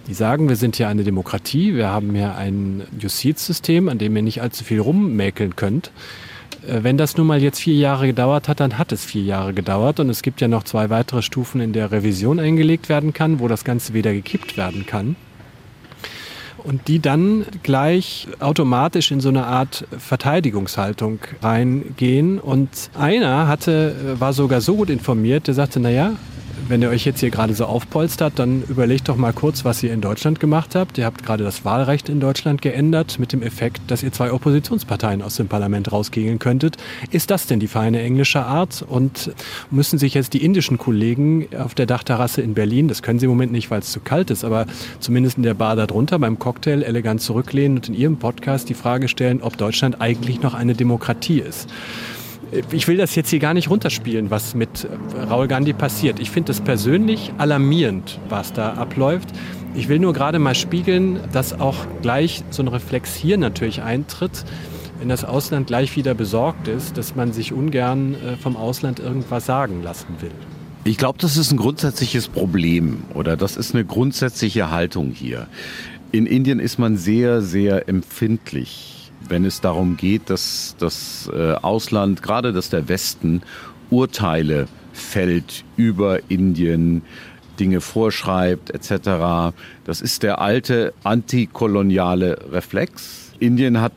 Die 0.07 0.15
sagen, 0.15 0.49
wir 0.49 0.57
sind 0.57 0.77
hier 0.77 0.89
eine 0.89 1.03
Demokratie, 1.03 1.75
wir 1.75 1.89
haben 1.89 2.15
hier 2.15 2.37
ein 2.37 2.83
Justizsystem, 2.99 3.89
an 3.89 3.99
dem 3.99 4.15
ihr 4.15 4.23
nicht 4.23 4.41
allzu 4.41 4.63
viel 4.63 4.81
rummäkeln 4.81 5.57
könnt. 5.57 5.91
Äh, 6.67 6.83
wenn 6.83 6.97
das 6.97 7.17
nun 7.17 7.27
mal 7.27 7.43
jetzt 7.43 7.61
vier 7.61 7.75
Jahre 7.75 8.07
gedauert 8.07 8.49
hat, 8.49 8.61
dann 8.61 8.79
hat 8.79 8.93
es 8.93 9.05
vier 9.05 9.23
Jahre 9.23 9.53
gedauert 9.53 9.99
und 10.01 10.09
es 10.09 10.23
gibt 10.23 10.41
ja 10.41 10.49
noch 10.49 10.65
zwei 10.65 10.91
weitere 10.91 11.23
Stufen, 11.23 11.61
in 11.61 11.73
der 11.73 11.91
Revision 11.91 12.39
eingelegt 12.39 12.89
werden 12.89 13.13
kann, 13.13 13.41
wo 13.41 13.49
das 13.49 13.65
Ganze 13.65 13.95
wieder 13.95 14.13
gekippt 14.13 14.57
werden 14.57 14.87
kann. 14.87 15.17
Und 16.59 16.89
die 16.89 16.99
dann 16.99 17.45
gleich 17.63 18.27
automatisch 18.41 19.13
in 19.13 19.21
so 19.21 19.29
eine 19.29 19.47
Art 19.47 19.87
Verteidigungshaltung 19.99 21.21
reingehen. 21.41 22.41
Und 22.41 22.91
einer 22.99 23.47
hatte, 23.47 23.95
äh, 24.17 24.21
war 24.21 24.33
sogar 24.33 24.61
so 24.61 24.77
gut 24.77 24.91
informiert, 24.91 25.47
der 25.47 25.55
sagte, 25.55 25.79
naja, 25.79 26.15
wenn 26.69 26.83
ihr 26.83 26.89
euch 26.89 27.05
jetzt 27.05 27.21
hier 27.21 27.31
gerade 27.31 27.55
so 27.55 27.67
aufpolstert, 27.67 28.39
dann 28.39 28.63
überlegt 28.69 29.09
doch 29.09 29.17
mal 29.17 29.33
kurz, 29.33 29.65
was 29.65 29.83
ihr 29.83 29.93
in 29.93 30.01
Deutschland 30.01 30.41
gemacht 30.41 30.75
habt. 30.75 30.99
Ihr 30.99 31.05
habt 31.05 31.23
gerade 31.25 31.45
das 31.45 31.65
Wahlrecht 31.65 32.09
in 32.09 32.21
Deutschland 32.21 32.63
geändert 32.63 33.19
mit 33.19 33.33
dem 33.33 33.43
Effekt, 33.43 33.81
dass 33.89 34.03
ihr 34.03 34.13
zwei 34.13 34.33
Oppositionsparteien 34.33 35.23
aus 35.23 35.37
dem 35.37 35.49
Parlament 35.49 35.93
rauskegeln 35.93 36.39
könntet. 36.39 36.77
Ist 37.11 37.31
das 37.31 37.47
denn 37.47 37.61
die 37.61 37.69
feine 37.69 38.03
englische 38.03 38.45
Art? 38.45 38.85
Und 38.89 39.31
müssen 39.71 39.99
sich 39.99 40.15
jetzt 40.15 40.33
die 40.33 40.45
indischen 40.45 40.79
Kollegen 40.79 41.49
auf 41.57 41.75
der 41.75 41.87
Dachterrasse 41.87 42.43
in 42.43 42.55
Berlin, 42.55 42.89
das 42.89 43.03
können 43.03 43.19
sie 43.19 43.27
im 43.27 43.31
Moment 43.31 43.53
nicht, 43.53 43.71
weil 43.71 43.81
es 43.81 43.93
zu 43.93 44.01
kalt 44.01 44.31
ist, 44.31 44.45
aber 44.45 44.67
zumindest 44.99 45.37
in 45.37 45.43
der 45.43 45.55
Bar 45.55 45.77
darunter 45.77 46.19
beim 46.19 46.39
Cocktail 46.39 46.83
elegant 46.83 47.21
zurücklehnen 47.21 47.79
und 47.79 47.89
in 47.89 47.95
ihrem 47.95 48.17
Podcast 48.17 48.69
die 48.69 48.75
Frage 48.75 49.09
stellen, 49.09 49.43
ob 49.43 49.57
Deutschland 49.57 50.01
eigentlich 50.01 50.43
noch 50.43 50.55
eine 50.55 50.75
Demokratie 50.75 51.41
ist 51.41 51.69
ich 52.71 52.87
will 52.87 52.97
das 52.97 53.15
jetzt 53.15 53.31
hier 53.31 53.39
gar 53.39 53.55
nicht 53.55 53.71
runterspielen, 53.71 54.31
was 54.31 54.55
mit 54.55 54.85
äh, 54.85 55.23
Raul 55.25 55.49
Gandhi 55.49 55.73
passiert. 55.73 56.21
Ich 56.21 56.31
finde 56.31 56.53
es 56.53 56.61
persönlich 56.61 57.33
alarmierend, 57.39 58.19
was 58.29 58.53
da 58.53 58.75
abläuft. 58.75 59.31
Ich 59.75 59.89
will 59.89 59.99
nur 59.99 60.13
gerade 60.13 60.39
mal 60.39 60.55
spiegeln, 60.55 61.21
dass 61.33 61.59
auch 61.59 61.77
gleich 62.03 62.43
so 62.51 62.63
ein 62.63 62.69
Reflex 62.69 63.15
hier 63.15 63.37
natürlich 63.37 63.83
eintritt, 63.83 64.45
wenn 64.99 65.09
das 65.09 65.25
Ausland 65.25 65.67
gleich 65.67 65.97
wieder 65.97 66.15
besorgt 66.15 66.69
ist, 66.69 66.97
dass 66.97 67.17
man 67.17 67.33
sich 67.33 67.53
ungern 67.53 68.15
äh, 68.15 68.37
vom 68.37 68.57
Ausland 68.57 69.01
irgendwas 69.01 69.47
sagen 69.47 69.83
lassen 69.83 70.07
will. 70.21 70.31
Ich 70.85 70.99
glaube, 70.99 71.19
das 71.21 71.37
ist 71.37 71.51
ein 71.51 71.57
grundsätzliches 71.57 72.29
Problem 72.29 73.03
oder 73.13 73.37
das 73.37 73.57
ist 73.57 73.75
eine 73.75 73.85
grundsätzliche 73.85 74.71
Haltung 74.71 75.11
hier. 75.11 75.49
In 76.13 76.27
Indien 76.27 76.61
ist 76.61 76.79
man 76.79 76.97
sehr, 76.97 77.43
sehr 77.43 77.89
empfindlich 77.89 78.96
wenn 79.31 79.45
es 79.45 79.61
darum 79.61 79.97
geht, 79.97 80.31
dass 80.31 80.77
das 80.79 81.31
äh, 81.33 81.53
Ausland, 81.53 82.23
gerade 82.23 82.53
dass 82.53 82.71
der 82.71 82.89
Westen, 82.89 83.43
Urteile 83.91 84.67
fällt 84.93 85.65
über 85.77 86.19
Indien, 86.29 87.03
Dinge 87.61 87.81
vorschreibt 87.81 88.71
etc. 88.71 89.55
Das 89.85 90.01
ist 90.01 90.23
der 90.23 90.41
alte 90.41 90.93
antikoloniale 91.05 92.39
Reflex. 92.51 93.33
Indien 93.39 93.81
hat 93.81 93.93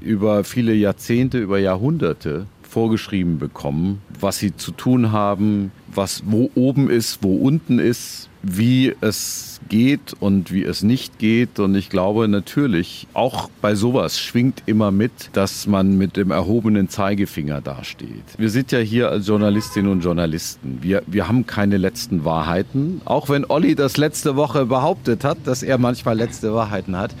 über 0.00 0.44
viele 0.44 0.74
Jahrzehnte, 0.74 1.38
über 1.38 1.58
Jahrhunderte 1.58 2.46
vorgeschrieben 2.62 3.38
bekommen, 3.38 4.00
was 4.20 4.38
sie 4.38 4.56
zu 4.56 4.70
tun 4.72 5.12
haben, 5.12 5.72
was 5.92 6.22
wo 6.26 6.50
oben 6.54 6.88
ist, 6.88 7.18
wo 7.22 7.36
unten 7.36 7.78
ist, 7.78 8.28
wie 8.42 8.94
es 9.00 9.49
geht 9.70 10.14
und 10.20 10.52
wie 10.52 10.62
es 10.64 10.82
nicht 10.82 11.18
geht. 11.18 11.58
Und 11.58 11.74
ich 11.74 11.88
glaube 11.88 12.28
natürlich, 12.28 13.06
auch 13.14 13.48
bei 13.62 13.74
sowas 13.74 14.20
schwingt 14.20 14.64
immer 14.66 14.90
mit, 14.90 15.30
dass 15.32 15.66
man 15.66 15.96
mit 15.96 16.18
dem 16.18 16.30
erhobenen 16.30 16.90
Zeigefinger 16.90 17.62
dasteht. 17.62 18.24
Wir 18.36 18.50
sind 18.50 18.70
ja 18.72 18.80
hier 18.80 19.08
als 19.08 19.26
Journalistinnen 19.26 19.90
und 19.90 20.04
Journalisten. 20.04 20.80
Wir, 20.82 21.02
wir 21.06 21.26
haben 21.26 21.46
keine 21.46 21.78
letzten 21.78 22.26
Wahrheiten. 22.26 23.00
Auch 23.06 23.30
wenn 23.30 23.46
Olli 23.46 23.74
das 23.74 23.96
letzte 23.96 24.36
Woche 24.36 24.66
behauptet 24.66 25.24
hat, 25.24 25.38
dass 25.44 25.62
er 25.62 25.78
manchmal 25.78 26.18
letzte 26.18 26.52
Wahrheiten 26.52 26.96
hat. 26.96 27.14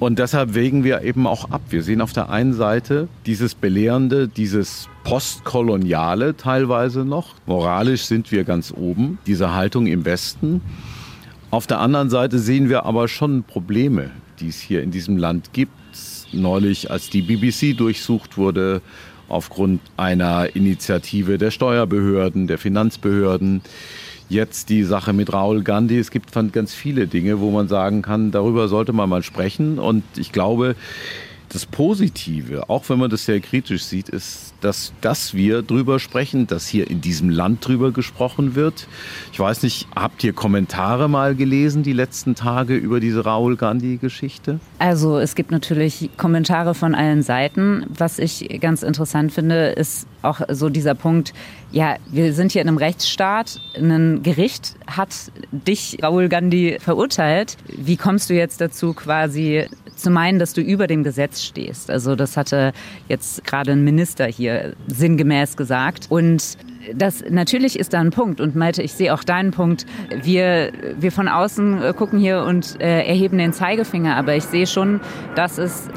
Und 0.00 0.20
deshalb 0.20 0.54
wägen 0.54 0.84
wir 0.84 1.02
eben 1.02 1.26
auch 1.26 1.50
ab. 1.50 1.60
Wir 1.70 1.82
sehen 1.82 2.00
auf 2.00 2.12
der 2.12 2.30
einen 2.30 2.52
Seite 2.52 3.08
dieses 3.26 3.56
Belehrende, 3.56 4.28
dieses 4.28 4.88
Postkoloniale 5.02 6.36
teilweise 6.36 7.04
noch. 7.04 7.34
Moralisch 7.46 8.04
sind 8.04 8.30
wir 8.30 8.44
ganz 8.44 8.72
oben, 8.72 9.18
diese 9.26 9.54
Haltung 9.54 9.86
im 9.86 10.04
Westen. 10.04 10.60
Auf 11.50 11.66
der 11.66 11.80
anderen 11.80 12.10
Seite 12.10 12.38
sehen 12.38 12.68
wir 12.68 12.84
aber 12.84 13.08
schon 13.08 13.42
Probleme, 13.42 14.10
die 14.38 14.48
es 14.48 14.60
hier 14.60 14.82
in 14.82 14.90
diesem 14.90 15.16
Land 15.16 15.54
gibt. 15.54 15.72
Neulich, 16.30 16.90
als 16.90 17.08
die 17.08 17.22
BBC 17.22 17.74
durchsucht 17.74 18.36
wurde, 18.36 18.82
aufgrund 19.30 19.80
einer 19.96 20.54
Initiative 20.54 21.38
der 21.38 21.50
Steuerbehörden, 21.50 22.48
der 22.48 22.58
Finanzbehörden, 22.58 23.62
jetzt 24.28 24.68
die 24.68 24.84
Sache 24.84 25.14
mit 25.14 25.32
Raul 25.32 25.62
Gandhi. 25.62 25.98
Es 25.98 26.10
gibt 26.10 26.34
ganz 26.52 26.74
viele 26.74 27.06
Dinge, 27.06 27.40
wo 27.40 27.50
man 27.50 27.66
sagen 27.66 28.02
kann, 28.02 28.30
darüber 28.30 28.68
sollte 28.68 28.92
man 28.92 29.08
mal 29.08 29.22
sprechen. 29.22 29.78
Und 29.78 30.04
ich 30.18 30.32
glaube, 30.32 30.76
das 31.48 31.64
Positive, 31.64 32.68
auch 32.68 32.86
wenn 32.90 32.98
man 32.98 33.08
das 33.08 33.24
sehr 33.24 33.40
kritisch 33.40 33.84
sieht, 33.84 34.10
ist, 34.10 34.47
dass, 34.60 34.92
dass 35.00 35.34
wir 35.34 35.62
drüber 35.62 35.98
sprechen, 35.98 36.46
dass 36.46 36.66
hier 36.66 36.90
in 36.90 37.00
diesem 37.00 37.30
Land 37.30 37.66
drüber 37.66 37.92
gesprochen 37.92 38.54
wird. 38.54 38.88
Ich 39.32 39.40
weiß 39.40 39.62
nicht, 39.62 39.88
habt 39.94 40.24
ihr 40.24 40.32
Kommentare 40.32 41.08
mal 41.08 41.34
gelesen 41.34 41.82
die 41.82 41.92
letzten 41.92 42.34
Tage 42.34 42.74
über 42.74 43.00
diese 43.00 43.24
Raoul 43.24 43.56
Gandhi-Geschichte? 43.56 44.60
Also 44.78 45.18
es 45.18 45.34
gibt 45.34 45.50
natürlich 45.50 46.10
Kommentare 46.16 46.74
von 46.74 46.94
allen 46.94 47.22
Seiten. 47.22 47.86
Was 47.88 48.18
ich 48.18 48.58
ganz 48.60 48.82
interessant 48.82 49.32
finde, 49.32 49.68
ist 49.68 50.06
auch 50.22 50.40
so 50.48 50.68
dieser 50.68 50.94
Punkt, 50.94 51.32
ja, 51.70 51.96
wir 52.10 52.32
sind 52.32 52.52
hier 52.52 52.62
in 52.62 52.68
einem 52.68 52.78
Rechtsstaat, 52.78 53.60
ein 53.76 54.22
Gericht 54.22 54.74
hat 54.86 55.14
dich, 55.50 55.98
Raoul 56.02 56.28
Gandhi, 56.28 56.78
verurteilt. 56.80 57.56
Wie 57.68 57.96
kommst 57.96 58.30
du 58.30 58.34
jetzt 58.34 58.60
dazu, 58.60 58.94
quasi 58.94 59.66
zu 59.98 60.10
meinen, 60.10 60.38
dass 60.38 60.52
du 60.52 60.60
über 60.60 60.86
dem 60.86 61.02
Gesetz 61.02 61.42
stehst. 61.42 61.90
Also 61.90 62.16
das 62.16 62.36
hatte 62.36 62.72
jetzt 63.08 63.44
gerade 63.44 63.72
ein 63.72 63.84
Minister 63.84 64.26
hier 64.26 64.74
sinngemäß 64.86 65.56
gesagt. 65.56 66.06
Und 66.08 66.56
das 66.94 67.24
natürlich 67.28 67.78
ist 67.78 67.92
da 67.92 68.00
ein 68.00 68.10
Punkt 68.10 68.40
und 68.40 68.56
Malte, 68.56 68.82
ich 68.82 68.92
sehe 68.92 69.12
auch 69.12 69.24
deinen 69.24 69.50
Punkt. 69.50 69.86
Wir, 70.22 70.72
wir 70.98 71.12
von 71.12 71.28
außen 71.28 71.82
äh, 71.82 71.92
gucken 71.92 72.18
hier 72.18 72.44
und 72.44 72.80
äh, 72.80 73.06
erheben 73.06 73.38
den 73.38 73.52
Zeigefinger, 73.52 74.16
aber 74.16 74.36
ich 74.36 74.44
sehe 74.44 74.66
schon, 74.66 75.00
dass 75.34 75.58
es 75.58 75.88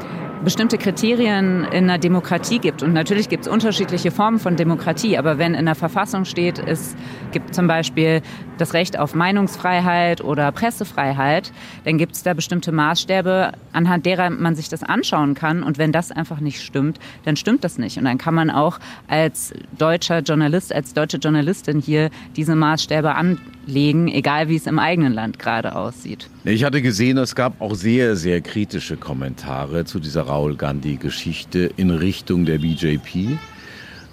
bestimmte 0.44 0.76
Kriterien 0.76 1.64
in 1.64 1.84
einer 1.84 1.98
Demokratie 1.98 2.58
gibt. 2.58 2.82
Und 2.82 2.92
natürlich 2.92 3.28
gibt 3.28 3.46
es 3.46 3.52
unterschiedliche 3.52 4.10
Formen 4.10 4.38
von 4.38 4.56
Demokratie, 4.56 5.16
aber 5.16 5.38
wenn 5.38 5.54
in 5.54 5.66
der 5.66 5.74
Verfassung 5.74 6.24
steht, 6.24 6.58
es 6.58 6.96
gibt 7.30 7.54
zum 7.54 7.66
Beispiel 7.68 8.22
das 8.58 8.74
Recht 8.74 8.98
auf 8.98 9.14
Meinungsfreiheit 9.14 10.22
oder 10.22 10.50
Pressefreiheit, 10.52 11.52
dann 11.84 11.98
gibt 11.98 12.14
es 12.14 12.22
da 12.22 12.34
bestimmte 12.34 12.72
Maßstäbe, 12.72 13.52
anhand 13.72 14.06
derer 14.06 14.30
man 14.30 14.54
sich 14.54 14.68
das 14.68 14.82
anschauen 14.82 15.34
kann. 15.34 15.62
Und 15.62 15.78
wenn 15.78 15.92
das 15.92 16.10
einfach 16.10 16.40
nicht 16.40 16.62
stimmt, 16.62 16.98
dann 17.24 17.36
stimmt 17.36 17.64
das 17.64 17.78
nicht. 17.78 17.98
Und 17.98 18.04
dann 18.04 18.18
kann 18.18 18.34
man 18.34 18.50
auch 18.50 18.78
als 19.08 19.52
deutscher 19.78 20.20
Journalist, 20.20 20.72
als 20.72 20.92
deutsche 20.94 21.18
Journalistin 21.18 21.80
hier 21.80 22.10
diese 22.36 22.56
Maßstäbe 22.56 23.14
anlegen, 23.14 24.08
egal 24.08 24.48
wie 24.48 24.56
es 24.56 24.66
im 24.66 24.78
eigenen 24.78 25.12
Land 25.12 25.38
gerade 25.38 25.76
aussieht. 25.76 26.28
Ich 26.44 26.64
hatte 26.64 26.82
gesehen, 26.82 27.18
es 27.18 27.34
gab 27.36 27.60
auch 27.60 27.74
sehr, 27.74 28.16
sehr 28.16 28.40
kritische 28.40 28.96
Kommentare 28.96 29.84
zu 29.84 30.00
dieser 30.00 30.22
Raoul 30.32 30.56
Gandhi-Geschichte 30.56 31.70
in 31.76 31.90
Richtung 31.90 32.46
der 32.46 32.56
BJP. 32.56 33.36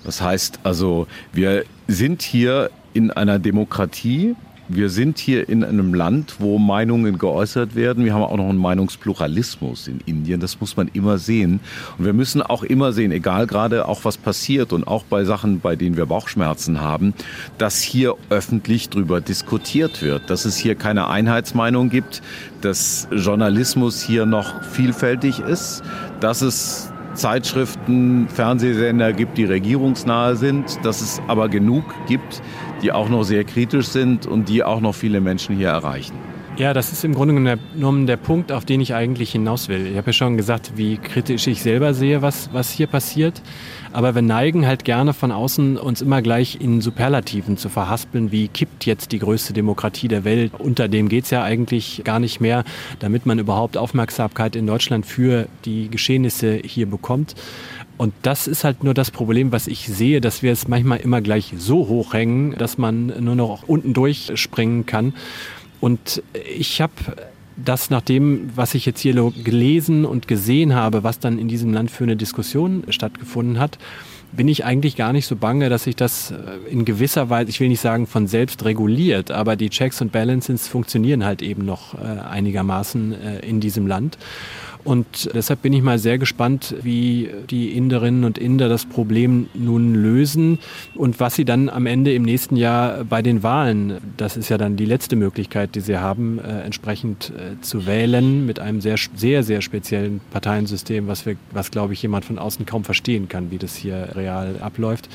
Das 0.03 0.21
heißt 0.21 0.59
also, 0.63 1.07
wir 1.31 1.63
sind 1.87 2.21
hier 2.21 2.71
in 2.93 3.09
einer 3.09 3.39
Demokratie 3.39 4.35
wir 4.69 4.89
sind 4.89 5.17
hier 5.17 5.49
in 5.49 5.63
einem 5.63 5.95
Land, 5.95 6.35
wo 6.37 6.59
Meinungen 6.59 7.17
geäußert 7.17 7.73
werden. 7.75 8.05
Wir 8.05 8.13
haben 8.13 8.21
auch 8.21 8.37
noch 8.37 8.47
einen 8.47 8.59
Meinungspluralismus 8.59 9.87
in 9.87 9.99
Indien. 10.05 10.39
Das 10.39 10.61
muss 10.61 10.77
man 10.77 10.89
immer 10.93 11.17
sehen. 11.17 11.59
Und 11.97 12.05
wir 12.05 12.13
müssen 12.13 12.43
auch 12.43 12.63
immer 12.63 12.93
sehen, 12.93 13.11
egal 13.11 13.47
gerade 13.47 13.87
auch 13.87 14.05
was 14.05 14.17
passiert 14.17 14.71
und 14.71 14.87
auch 14.87 15.03
bei 15.03 15.25
Sachen, 15.25 15.59
bei 15.59 15.75
denen 15.75 15.97
wir 15.97 16.05
Bauchschmerzen 16.05 16.81
haben, 16.81 17.15
dass 17.57 17.81
hier 17.81 18.13
öffentlich 18.29 18.89
drüber 18.89 19.21
diskutiert 19.21 20.03
wird, 20.03 20.29
dass 20.29 20.45
es 20.45 20.55
hier 20.55 20.75
keine 20.75 21.07
Einheitsmeinung 21.07 21.89
gibt, 21.89 22.21
dass 22.61 23.07
Journalismus 23.11 24.03
hier 24.03 24.27
noch 24.27 24.63
vielfältig 24.63 25.39
ist, 25.39 25.81
dass 26.19 26.43
es 26.43 26.91
Zeitschriften, 27.13 28.27
Fernsehsender 28.29 29.13
gibt, 29.13 29.37
die 29.37 29.45
regierungsnahe 29.45 30.35
sind, 30.35 30.79
dass 30.83 31.01
es 31.01 31.21
aber 31.27 31.49
genug 31.49 31.83
gibt, 32.07 32.41
die 32.81 32.91
auch 32.91 33.09
noch 33.09 33.23
sehr 33.23 33.43
kritisch 33.43 33.87
sind 33.87 34.25
und 34.25 34.49
die 34.49 34.63
auch 34.63 34.81
noch 34.81 34.95
viele 34.95 35.21
Menschen 35.21 35.55
hier 35.55 35.69
erreichen. 35.69 36.15
Ja, 36.59 36.73
das 36.73 36.91
ist 36.91 37.05
im 37.05 37.15
Grunde 37.15 37.33
genommen 37.73 38.05
der 38.05 38.17
Punkt, 38.17 38.51
auf 38.51 38.65
den 38.65 38.81
ich 38.81 38.93
eigentlich 38.93 39.31
hinaus 39.31 39.69
will. 39.69 39.87
Ich 39.87 39.95
habe 39.95 40.07
ja 40.07 40.13
schon 40.13 40.35
gesagt, 40.35 40.73
wie 40.75 40.97
kritisch 40.97 41.47
ich 41.47 41.61
selber 41.61 41.93
sehe, 41.93 42.21
was, 42.21 42.49
was 42.51 42.69
hier 42.69 42.87
passiert. 42.87 43.41
Aber 43.93 44.13
wir 44.13 44.21
neigen 44.21 44.67
halt 44.67 44.83
gerne 44.83 45.13
von 45.13 45.31
außen 45.31 45.77
uns 45.77 46.01
immer 46.01 46.21
gleich 46.21 46.59
in 46.59 46.81
Superlativen 46.81 47.55
zu 47.55 47.69
verhaspeln, 47.69 48.33
wie 48.33 48.49
kippt 48.49 48.85
jetzt 48.85 49.13
die 49.13 49.19
größte 49.19 49.53
Demokratie 49.53 50.09
der 50.09 50.25
Welt. 50.25 50.51
Unter 50.59 50.89
dem 50.89 51.07
geht's 51.07 51.29
ja 51.29 51.43
eigentlich 51.43 52.01
gar 52.03 52.19
nicht 52.19 52.41
mehr, 52.41 52.65
damit 52.99 53.25
man 53.25 53.39
überhaupt 53.39 53.77
Aufmerksamkeit 53.77 54.57
in 54.57 54.67
Deutschland 54.67 55.05
für 55.05 55.47
die 55.63 55.89
Geschehnisse 55.89 56.59
hier 56.61 56.87
bekommt. 56.87 57.35
Und 57.97 58.13
das 58.21 58.47
ist 58.47 58.65
halt 58.65 58.83
nur 58.83 58.93
das 58.93 59.11
Problem, 59.11 59.53
was 59.53 59.67
ich 59.67 59.87
sehe, 59.87 60.19
dass 60.19 60.43
wir 60.43 60.51
es 60.51 60.67
manchmal 60.67 60.99
immer 60.99 61.21
gleich 61.21 61.53
so 61.57 61.87
hoch 61.87 62.13
hängen, 62.13 62.53
dass 62.57 62.77
man 62.77 63.13
nur 63.23 63.35
noch 63.35 63.63
unten 63.63 63.93
durchspringen 63.93 64.85
kann. 64.85 65.13
Und 65.79 66.23
ich 66.33 66.81
habe 66.81 66.93
das 67.55 67.89
nach 67.89 68.01
dem, 68.01 68.49
was 68.55 68.73
ich 68.73 68.85
jetzt 68.85 69.01
hier 69.01 69.13
gelesen 69.43 70.05
und 70.05 70.27
gesehen 70.27 70.73
habe, 70.75 71.03
was 71.03 71.19
dann 71.19 71.39
in 71.39 71.47
diesem 71.47 71.73
Land 71.73 71.91
für 71.91 72.03
eine 72.03 72.15
Diskussion 72.15 72.83
stattgefunden 72.89 73.59
hat, 73.59 73.77
bin 74.31 74.47
ich 74.47 74.63
eigentlich 74.63 74.95
gar 74.95 75.11
nicht 75.11 75.25
so 75.25 75.35
bange, 75.35 75.69
dass 75.69 75.85
sich 75.85 75.95
das 75.95 76.31
äh, 76.31 76.35
in 76.69 76.85
gewisser 76.85 77.29
Weise, 77.29 77.49
ich 77.49 77.59
will 77.59 77.69
nicht 77.69 77.81
sagen 77.81 78.05
von 78.05 78.27
selbst 78.27 78.63
reguliert, 78.63 79.31
aber 79.31 79.55
die 79.55 79.69
Checks 79.69 80.01
und 80.01 80.11
Balances 80.11 80.67
funktionieren 80.67 81.25
halt 81.25 81.41
eben 81.41 81.65
noch 81.65 81.95
äh, 81.95 82.19
einigermaßen 82.29 83.13
äh, 83.13 83.39
in 83.39 83.59
diesem 83.59 83.87
Land. 83.87 84.17
Und 84.85 85.29
deshalb 85.33 85.61
bin 85.61 85.73
ich 85.73 85.81
mal 85.81 85.99
sehr 85.99 86.17
gespannt, 86.17 86.73
wie 86.81 87.29
die 87.49 87.75
Inderinnen 87.75 88.23
und 88.23 88.37
Inder 88.37 88.69
das 88.69 88.85
Problem 88.85 89.47
nun 89.53 89.93
lösen 89.93 90.59
und 90.95 91.19
was 91.19 91.35
sie 91.35 91.43
dann 91.43 91.69
am 91.69 91.85
Ende 91.85 92.13
im 92.13 92.23
nächsten 92.23 92.55
Jahr 92.55 93.03
bei 93.03 93.21
den 93.21 93.43
Wahlen, 93.43 93.97
das 94.15 94.37
ist 94.37 94.47
ja 94.49 94.57
dann 94.57 94.77
die 94.77 94.85
letzte 94.85 95.17
Möglichkeit, 95.17 95.75
die 95.75 95.81
sie 95.81 95.97
haben, 95.97 96.39
äh, 96.39 96.61
entsprechend 96.61 97.31
äh, 97.31 97.59
zu 97.61 97.85
wählen 97.85 98.45
mit 98.45 98.59
einem 98.59 98.79
sehr, 98.79 98.95
sehr, 99.15 99.43
sehr 99.43 99.61
speziellen 99.61 100.21
Parteiensystem, 100.31 101.07
was 101.07 101.25
wir, 101.25 101.35
was 101.51 101.71
glaube 101.71 101.93
ich 101.93 102.01
jemand 102.01 102.23
von 102.23 102.39
außen 102.39 102.65
kaum 102.65 102.85
verstehen 102.85 103.27
kann, 103.27 103.51
wie 103.51 103.57
das 103.57 103.75
hier 103.75 104.09
real 104.15 104.55
abläuft. 104.61 105.09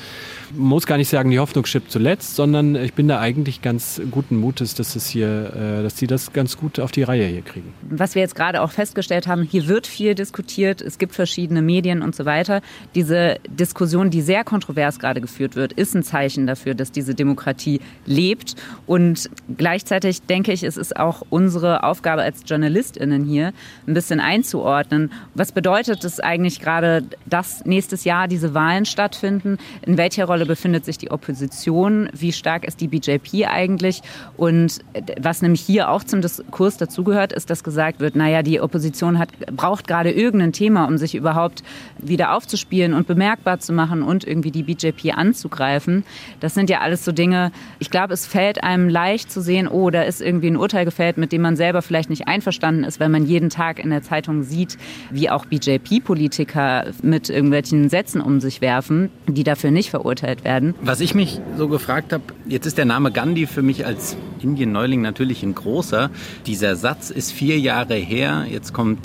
Muss 0.55 0.85
gar 0.85 0.97
nicht 0.97 1.09
sagen, 1.09 1.31
die 1.31 1.39
Hoffnung 1.39 1.65
stirbt 1.65 1.91
zuletzt, 1.91 2.35
sondern 2.35 2.75
ich 2.75 2.93
bin 2.93 3.07
da 3.07 3.19
eigentlich 3.19 3.63
ganz 3.63 3.99
guten 4.11 4.37
Mutes, 4.37 4.75
dass 4.75 4.95
es 4.95 5.07
hier, 5.07 5.53
äh, 5.55 5.83
dass 5.83 5.97
sie 5.97 6.05
das 6.05 6.33
ganz 6.33 6.55
gut 6.55 6.79
auf 6.79 6.91
die 6.91 7.03
Reihe 7.03 7.25
hier 7.25 7.41
kriegen. 7.41 7.73
Was 7.89 8.13
wir 8.13 8.21
jetzt 8.21 8.35
gerade 8.35 8.61
auch 8.61 8.71
festgestellt 8.71 9.25
haben, 9.25 9.41
hier 9.55 9.67
wird 9.67 9.87
viel 9.87 10.15
diskutiert, 10.15 10.81
es 10.81 10.97
gibt 10.97 11.15
verschiedene 11.15 11.61
Medien 11.61 12.01
und 12.01 12.13
so 12.13 12.25
weiter. 12.25 12.61
Diese 12.93 13.37
Diskussion, 13.47 14.09
die 14.09 14.21
sehr 14.21 14.43
kontrovers 14.43 14.99
gerade 14.99 15.21
geführt 15.21 15.55
wird, 15.55 15.71
ist 15.71 15.95
ein 15.95 16.03
Zeichen 16.03 16.45
dafür, 16.45 16.73
dass 16.75 16.91
diese 16.91 17.15
Demokratie 17.15 17.79
lebt. 18.05 18.55
Und 18.85 19.29
gleichzeitig 19.57 20.23
denke 20.23 20.51
ich, 20.51 20.63
es 20.63 20.75
ist 20.75 20.97
auch 20.97 21.23
unsere 21.29 21.83
Aufgabe 21.83 22.23
als 22.23 22.41
JournalistInnen 22.45 23.23
hier, 23.23 23.53
ein 23.87 23.93
bisschen 23.93 24.19
einzuordnen. 24.19 25.13
Was 25.35 25.53
bedeutet 25.53 26.03
es 26.03 26.19
eigentlich 26.19 26.59
gerade, 26.59 27.05
dass 27.25 27.63
nächstes 27.63 28.03
Jahr 28.03 28.27
diese 28.27 28.53
Wahlen 28.53 28.83
stattfinden? 28.83 29.57
In 29.85 29.97
welcher 29.97 30.25
Rolle 30.25 30.45
befindet 30.45 30.83
sich 30.83 30.97
die 30.97 31.11
Opposition? 31.11 32.09
Wie 32.11 32.33
stark 32.33 32.67
ist 32.67 32.81
die 32.81 32.89
BJP 32.89 33.45
eigentlich? 33.47 34.01
Und 34.35 34.79
was 35.17 35.41
nämlich 35.41 35.61
hier 35.61 35.89
auch 35.91 36.03
zum 36.03 36.19
Diskurs 36.19 36.75
dazugehört, 36.75 37.31
ist, 37.31 37.49
dass 37.49 37.63
gesagt 37.63 38.01
wird, 38.01 38.17
naja, 38.17 38.43
die 38.43 38.59
Opposition 38.59 39.17
hat 39.17 39.29
braucht 39.51 39.87
gerade 39.87 40.11
irgendein 40.11 40.53
Thema, 40.53 40.85
um 40.85 40.97
sich 40.97 41.15
überhaupt 41.15 41.63
wieder 41.97 42.33
aufzuspielen 42.33 42.93
und 42.93 43.07
bemerkbar 43.07 43.59
zu 43.59 43.73
machen 43.73 44.01
und 44.01 44.25
irgendwie 44.25 44.51
die 44.51 44.63
BJP 44.63 45.13
anzugreifen. 45.15 46.03
Das 46.39 46.53
sind 46.53 46.69
ja 46.69 46.79
alles 46.81 47.05
so 47.05 47.11
Dinge, 47.11 47.51
ich 47.79 47.89
glaube, 47.89 48.13
es 48.13 48.25
fällt 48.25 48.63
einem 48.63 48.89
leicht 48.89 49.31
zu 49.31 49.41
sehen, 49.41 49.67
oh, 49.67 49.89
da 49.89 50.03
ist 50.03 50.21
irgendwie 50.21 50.47
ein 50.47 50.57
Urteil 50.57 50.85
gefällt, 50.85 51.17
mit 51.17 51.31
dem 51.31 51.41
man 51.41 51.55
selber 51.55 51.81
vielleicht 51.81 52.09
nicht 52.09 52.27
einverstanden 52.27 52.83
ist, 52.83 52.99
wenn 52.99 53.11
man 53.11 53.25
jeden 53.25 53.49
Tag 53.49 53.79
in 53.79 53.89
der 53.89 54.01
Zeitung 54.01 54.43
sieht, 54.43 54.77
wie 55.11 55.29
auch 55.29 55.45
BJP-Politiker 55.45 56.85
mit 57.01 57.29
irgendwelchen 57.29 57.89
Sätzen 57.89 58.21
um 58.21 58.39
sich 58.39 58.61
werfen, 58.61 59.09
die 59.27 59.43
dafür 59.43 59.71
nicht 59.71 59.89
verurteilt 59.89 60.43
werden. 60.43 60.75
Was 60.81 61.01
ich 61.01 61.15
mich 61.15 61.39
so 61.57 61.67
gefragt 61.67 62.13
habe, 62.13 62.23
jetzt 62.47 62.65
ist 62.65 62.77
der 62.77 62.85
Name 62.85 63.11
Gandhi 63.11 63.47
für 63.47 63.61
mich 63.61 63.85
als 63.85 64.17
Indien-Neuling 64.41 65.01
natürlich 65.01 65.43
ein 65.43 65.55
großer. 65.55 66.09
Dieser 66.45 66.75
Satz 66.75 67.09
ist 67.09 67.31
vier 67.31 67.59
Jahre 67.59 67.95
her, 67.95 68.45
jetzt 68.49 68.73
kommt 68.73 68.99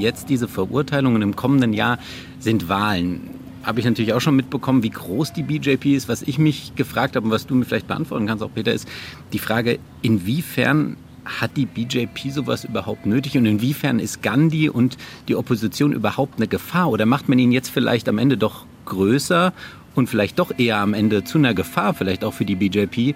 jetzt 0.00 0.28
diese 0.28 0.48
Verurteilungen 0.48 1.22
im 1.22 1.36
kommenden 1.36 1.72
Jahr 1.72 1.98
sind 2.38 2.68
Wahlen. 2.68 3.30
Habe 3.62 3.80
ich 3.80 3.86
natürlich 3.86 4.12
auch 4.12 4.20
schon 4.20 4.36
mitbekommen, 4.36 4.82
wie 4.82 4.90
groß 4.90 5.32
die 5.32 5.42
BJP 5.42 5.94
ist. 5.94 6.08
Was 6.08 6.22
ich 6.22 6.38
mich 6.38 6.74
gefragt 6.76 7.16
habe 7.16 7.26
und 7.26 7.32
was 7.32 7.46
du 7.46 7.54
mir 7.54 7.64
vielleicht 7.64 7.86
beantworten 7.86 8.26
kannst, 8.26 8.44
auch 8.44 8.52
Peter, 8.54 8.72
ist 8.72 8.86
die 9.32 9.38
Frage, 9.38 9.78
inwiefern 10.02 10.96
hat 11.24 11.56
die 11.56 11.66
BJP 11.66 12.30
sowas 12.30 12.64
überhaupt 12.64 13.06
nötig 13.06 13.38
und 13.38 13.46
inwiefern 13.46 13.98
ist 13.98 14.22
Gandhi 14.22 14.68
und 14.68 14.98
die 15.28 15.36
Opposition 15.36 15.92
überhaupt 15.92 16.36
eine 16.36 16.48
Gefahr? 16.48 16.90
Oder 16.90 17.06
macht 17.06 17.28
man 17.28 17.38
ihn 17.38 17.52
jetzt 17.52 17.70
vielleicht 17.70 18.08
am 18.08 18.18
Ende 18.18 18.36
doch 18.36 18.66
größer 18.84 19.54
und 19.94 20.08
vielleicht 20.08 20.38
doch 20.38 20.52
eher 20.58 20.78
am 20.78 20.92
Ende 20.92 21.24
zu 21.24 21.38
einer 21.38 21.54
Gefahr, 21.54 21.94
vielleicht 21.94 22.24
auch 22.24 22.34
für 22.34 22.44
die 22.44 22.56
BJP, 22.56 23.14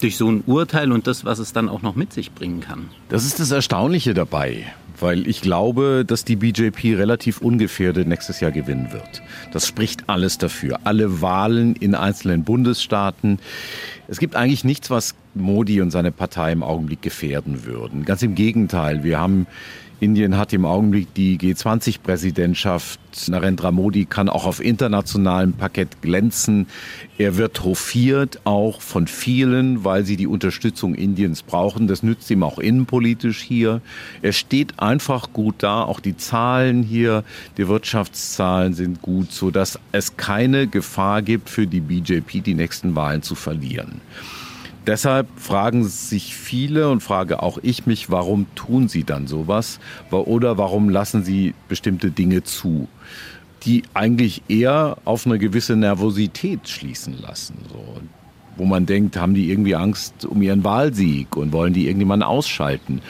durch 0.00 0.16
so 0.16 0.30
ein 0.30 0.42
Urteil 0.46 0.92
und 0.92 1.06
das, 1.06 1.24
was 1.24 1.38
es 1.38 1.52
dann 1.52 1.68
auch 1.68 1.82
noch 1.82 1.96
mit 1.96 2.12
sich 2.12 2.32
bringen 2.32 2.60
kann? 2.60 2.88
Das 3.08 3.24
ist 3.24 3.40
das 3.40 3.50
Erstaunliche 3.50 4.14
dabei 4.14 4.66
weil 5.00 5.26
ich 5.28 5.40
glaube, 5.40 6.04
dass 6.06 6.24
die 6.24 6.36
BJP 6.36 6.96
relativ 6.96 7.40
ungefährdet 7.40 8.06
nächstes 8.08 8.40
Jahr 8.40 8.52
gewinnen 8.52 8.92
wird. 8.92 9.22
Das 9.52 9.66
spricht 9.66 10.08
alles 10.08 10.38
dafür. 10.38 10.80
Alle 10.84 11.20
Wahlen 11.20 11.76
in 11.76 11.94
einzelnen 11.94 12.44
Bundesstaaten. 12.44 13.38
Es 14.08 14.18
gibt 14.18 14.36
eigentlich 14.36 14.64
nichts, 14.64 14.90
was 14.90 15.14
Modi 15.34 15.80
und 15.80 15.90
seine 15.90 16.12
Partei 16.12 16.52
im 16.52 16.62
Augenblick 16.62 17.02
gefährden 17.02 17.64
würden. 17.64 18.04
Ganz 18.04 18.22
im 18.22 18.34
Gegenteil. 18.34 19.04
Wir 19.04 19.18
haben 19.18 19.46
Indien 19.98 20.36
hat 20.36 20.52
im 20.52 20.66
Augenblick 20.66 21.14
die 21.14 21.38
G20-Präsidentschaft. 21.38 23.00
Narendra 23.28 23.72
Modi 23.72 24.04
kann 24.04 24.28
auch 24.28 24.44
auf 24.44 24.62
internationalem 24.62 25.54
Parkett 25.54 26.02
glänzen. 26.02 26.66
Er 27.16 27.38
wird 27.38 27.64
hofiert, 27.64 28.40
auch 28.44 28.82
von 28.82 29.06
vielen, 29.06 29.84
weil 29.84 30.04
sie 30.04 30.18
die 30.18 30.26
Unterstützung 30.26 30.94
Indiens 30.94 31.42
brauchen. 31.42 31.86
Das 31.86 32.02
nützt 32.02 32.30
ihm 32.30 32.42
auch 32.42 32.58
innenpolitisch 32.58 33.40
hier. 33.40 33.80
Er 34.20 34.32
steht 34.32 34.78
einfach 34.80 35.32
gut 35.32 35.56
da. 35.58 35.82
Auch 35.82 36.00
die 36.00 36.18
Zahlen 36.18 36.82
hier, 36.82 37.24
die 37.56 37.66
Wirtschaftszahlen 37.66 38.74
sind 38.74 39.00
gut, 39.00 39.32
sodass 39.32 39.78
es 39.92 40.18
keine 40.18 40.66
Gefahr 40.66 41.22
gibt 41.22 41.48
für 41.48 41.66
die 41.66 41.80
BJP, 41.80 42.42
die 42.42 42.54
nächsten 42.54 42.94
Wahlen 42.94 43.22
zu 43.22 43.34
verlieren. 43.34 44.02
Deshalb 44.86 45.26
fragen 45.36 45.84
sich 45.84 46.36
viele 46.36 46.88
und 46.88 47.02
frage 47.02 47.42
auch 47.42 47.58
ich 47.62 47.86
mich, 47.86 48.08
warum 48.10 48.46
tun 48.54 48.88
sie 48.88 49.02
dann 49.02 49.26
sowas? 49.26 49.80
Oder 50.10 50.58
warum 50.58 50.88
lassen 50.88 51.24
sie 51.24 51.54
bestimmte 51.68 52.12
Dinge 52.12 52.44
zu, 52.44 52.88
die 53.64 53.82
eigentlich 53.94 54.42
eher 54.48 54.98
auf 55.04 55.26
eine 55.26 55.38
gewisse 55.38 55.74
Nervosität 55.74 56.68
schließen 56.68 57.20
lassen? 57.20 57.56
So. 57.68 58.00
Wo 58.56 58.64
man 58.64 58.86
denkt, 58.86 59.16
haben 59.16 59.34
die 59.34 59.50
irgendwie 59.50 59.74
Angst 59.74 60.24
um 60.24 60.40
ihren 60.40 60.62
Wahlsieg 60.62 61.36
und 61.36 61.52
wollen 61.52 61.74
die 61.74 61.86
irgendjemanden 61.86 62.26
ausschalten? 62.26 63.02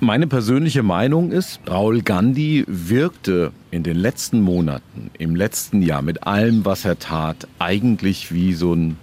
Meine 0.00 0.26
persönliche 0.26 0.82
Meinung 0.82 1.30
ist, 1.32 1.60
Raul 1.68 2.02
Gandhi 2.02 2.64
wirkte 2.66 3.52
in 3.70 3.82
den 3.82 3.96
letzten 3.96 4.40
Monaten, 4.40 5.10
im 5.18 5.34
letzten 5.34 5.82
Jahr 5.82 6.02
mit 6.02 6.26
allem, 6.26 6.64
was 6.64 6.84
er 6.84 6.98
tat, 6.98 7.48
eigentlich 7.58 8.32
wie 8.32 8.52
so 8.52 8.74
ein 8.74 8.96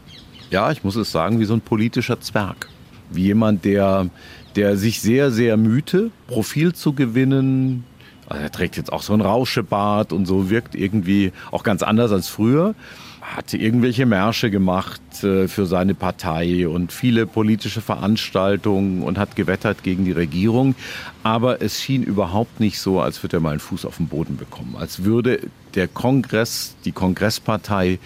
ja, 0.51 0.69
ich 0.71 0.83
muss 0.83 0.95
es 0.95 1.11
sagen, 1.11 1.39
wie 1.39 1.45
so 1.45 1.53
ein 1.53 1.61
politischer 1.61 2.19
Zwerg. 2.19 2.67
Wie 3.09 3.23
jemand, 3.23 3.65
der, 3.65 4.09
der 4.55 4.77
sich 4.77 5.01
sehr, 5.01 5.31
sehr 5.31 5.57
mühte, 5.57 6.11
Profil 6.27 6.73
zu 6.73 6.93
gewinnen. 6.93 7.85
Also 8.27 8.43
er 8.43 8.51
trägt 8.51 8.77
jetzt 8.77 8.93
auch 8.93 9.01
so 9.01 9.13
ein 9.13 9.21
Rauschebart 9.21 10.13
und 10.13 10.25
so 10.25 10.49
wirkt 10.49 10.75
irgendwie 10.75 11.31
auch 11.51 11.63
ganz 11.63 11.83
anders 11.83 12.11
als 12.11 12.27
früher. 12.27 12.75
Hatte 13.21 13.57
irgendwelche 13.57 14.05
Märsche 14.05 14.49
gemacht 14.49 15.01
äh, 15.23 15.47
für 15.47 15.65
seine 15.65 15.93
Partei 15.93 16.67
und 16.67 16.91
viele 16.91 17.27
politische 17.27 17.79
Veranstaltungen 17.79 19.03
und 19.03 19.17
hat 19.17 19.37
gewettert 19.37 19.83
gegen 19.83 20.03
die 20.03 20.11
Regierung. 20.11 20.75
Aber 21.23 21.61
es 21.61 21.81
schien 21.81 22.03
überhaupt 22.03 22.59
nicht 22.59 22.79
so, 22.79 22.99
als 22.99 23.23
würde 23.23 23.37
er 23.37 23.39
mal 23.39 23.51
einen 23.51 23.59
Fuß 23.59 23.85
auf 23.85 23.97
den 23.97 24.07
Boden 24.07 24.35
bekommen. 24.37 24.75
Als 24.77 25.05
würde 25.05 25.39
der 25.75 25.87
Kongress, 25.87 26.75
die 26.83 26.91
Kongresspartei 26.91 27.99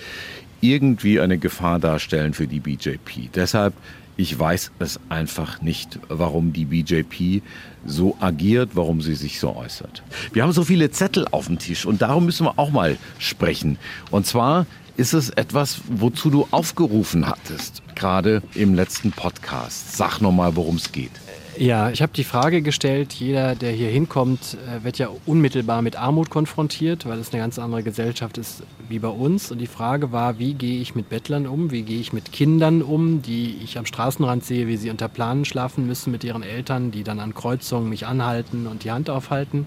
irgendwie 0.62 1.20
eine 1.20 1.38
Gefahr 1.38 1.80
darstellen 1.80 2.34
für 2.34 2.48
die 2.48 2.60
BJP. 2.60 3.30
Deshalb, 3.34 3.74
Ich 4.18 4.40
weiß 4.40 4.72
es 4.80 4.98
einfach 5.10 5.62
nicht, 5.62 6.00
warum 6.08 6.54
die 6.54 6.64
BJP 6.66 7.42
so 7.86 8.16
agiert, 8.22 8.70
warum 8.74 9.02
sie 9.02 9.16
sich 9.16 9.42
so 9.42 9.54
äußert. 9.56 10.04
Wir 10.32 10.44
haben 10.44 10.54
so 10.54 10.64
viele 10.64 10.90
Zettel 10.90 11.28
auf 11.32 11.48
dem 11.48 11.60
Tisch 11.60 11.86
und 11.86 12.02
darum 12.02 12.26
müssen 12.26 12.46
wir 12.46 12.58
auch 12.58 12.72
mal 12.72 12.98
sprechen. 13.20 13.78
Und 14.12 14.26
zwar 14.26 14.68
ist 14.96 15.12
es 15.14 15.32
etwas, 15.32 15.82
wozu 15.90 16.30
du 16.30 16.48
aufgerufen 16.52 17.28
hattest, 17.28 17.84
gerade 17.96 18.42
im 18.54 18.74
letzten 18.74 19.12
Podcast. 19.12 19.98
Sag 19.98 20.22
nochmal, 20.22 20.56
worum 20.56 20.78
es 20.78 20.94
geht. 20.94 21.12
Ja, 21.58 21.90
ich 21.90 22.02
habe 22.02 22.12
die 22.14 22.26
Frage 22.26 22.62
gestellt, 22.62 23.14
jeder, 23.14 23.56
der 23.56 23.72
hier 23.72 23.90
hinkommt, 23.90 24.58
äh, 24.68 24.84
wird 24.84 24.98
ja 24.98 25.08
unmittelbar 25.26 25.82
mit 25.82 25.96
Armut 25.96 26.30
konfrontiert, 26.30 27.06
weil 27.06 27.18
es 27.18 27.32
eine 27.32 27.42
ganz 27.42 27.60
andere 27.60 27.82
Gesellschaft 27.82 28.38
ist 28.38 28.64
wie 28.90 29.00
bei 29.00 29.08
uns. 29.08 29.52
Und 29.52 29.60
die 29.60 29.68
Frage 29.68 30.12
war, 30.12 30.38
wie 30.38 30.54
gehe 30.54 30.82
ich 30.82 30.96
mit 30.96 31.08
Bettlern 31.08 31.48
um, 31.48 31.72
wie 31.72 31.84
gehe 31.84 32.00
ich 32.00 32.12
mit 32.12 32.34
Kindern 32.34 32.82
um, 32.82 33.22
die 33.22 33.58
ich 33.64 33.78
am 33.78 33.86
Straßenrand 33.86 34.44
sehe, 34.44 34.68
wie 34.68 34.76
sie 34.76 34.90
unter 34.90 35.08
Planen 35.08 35.46
schlafen 35.46 35.88
müssen 35.88 36.12
mit 36.12 36.26
ihren 36.26 36.44
Eltern, 36.44 36.92
die 36.92 37.04
dann 37.04 37.20
an 37.20 37.34
Kreuzungen 37.34 37.90
mich 37.90 38.06
anhalten 38.06 38.68
und 38.68 38.84
die 38.84 38.92
Hand 38.92 39.10
aufhalten. 39.10 39.66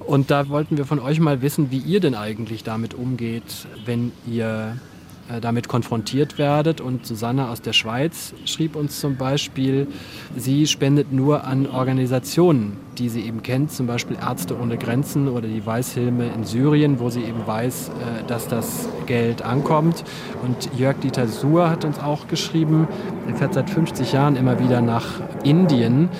Und 0.00 0.32
da 0.32 0.48
wollten 0.48 0.76
wir 0.76 0.86
von 0.86 0.98
euch 0.98 1.20
mal 1.20 1.40
wissen, 1.40 1.70
wie 1.70 1.78
ihr 1.78 2.00
denn 2.00 2.16
eigentlich 2.16 2.64
damit 2.64 2.94
umgeht, 2.94 3.68
wenn 3.84 4.10
ihr 4.28 4.76
damit 5.40 5.68
konfrontiert 5.68 6.38
werdet. 6.38 6.80
Und 6.80 7.06
Susanne 7.06 7.48
aus 7.48 7.62
der 7.62 7.72
Schweiz 7.72 8.34
schrieb 8.44 8.76
uns 8.76 9.00
zum 9.00 9.16
Beispiel, 9.16 9.86
sie 10.36 10.66
spendet 10.66 11.12
nur 11.12 11.44
an 11.44 11.66
Organisationen, 11.66 12.76
die 13.00 13.08
sie 13.08 13.22
eben 13.22 13.42
kennt, 13.42 13.72
zum 13.72 13.86
Beispiel 13.86 14.18
Ärzte 14.20 14.58
ohne 14.60 14.76
Grenzen 14.76 15.26
oder 15.28 15.48
die 15.48 15.64
Weißhilme 15.64 16.26
in 16.34 16.44
Syrien, 16.44 17.00
wo 17.00 17.08
sie 17.08 17.22
eben 17.22 17.46
weiß, 17.46 17.88
äh, 17.88 17.92
dass 18.26 18.46
das 18.46 18.88
Geld 19.06 19.42
ankommt. 19.42 20.04
Und 20.42 20.70
Jörg 20.78 20.98
Dieter 21.00 21.26
Suhr 21.26 21.70
hat 21.70 21.86
uns 21.86 21.98
auch 21.98 22.28
geschrieben, 22.28 22.86
er 23.26 23.36
fährt 23.36 23.54
seit 23.54 23.70
50 23.70 24.12
Jahren 24.12 24.36
immer 24.36 24.60
wieder 24.60 24.82
nach 24.82 25.06
Indien 25.42 26.10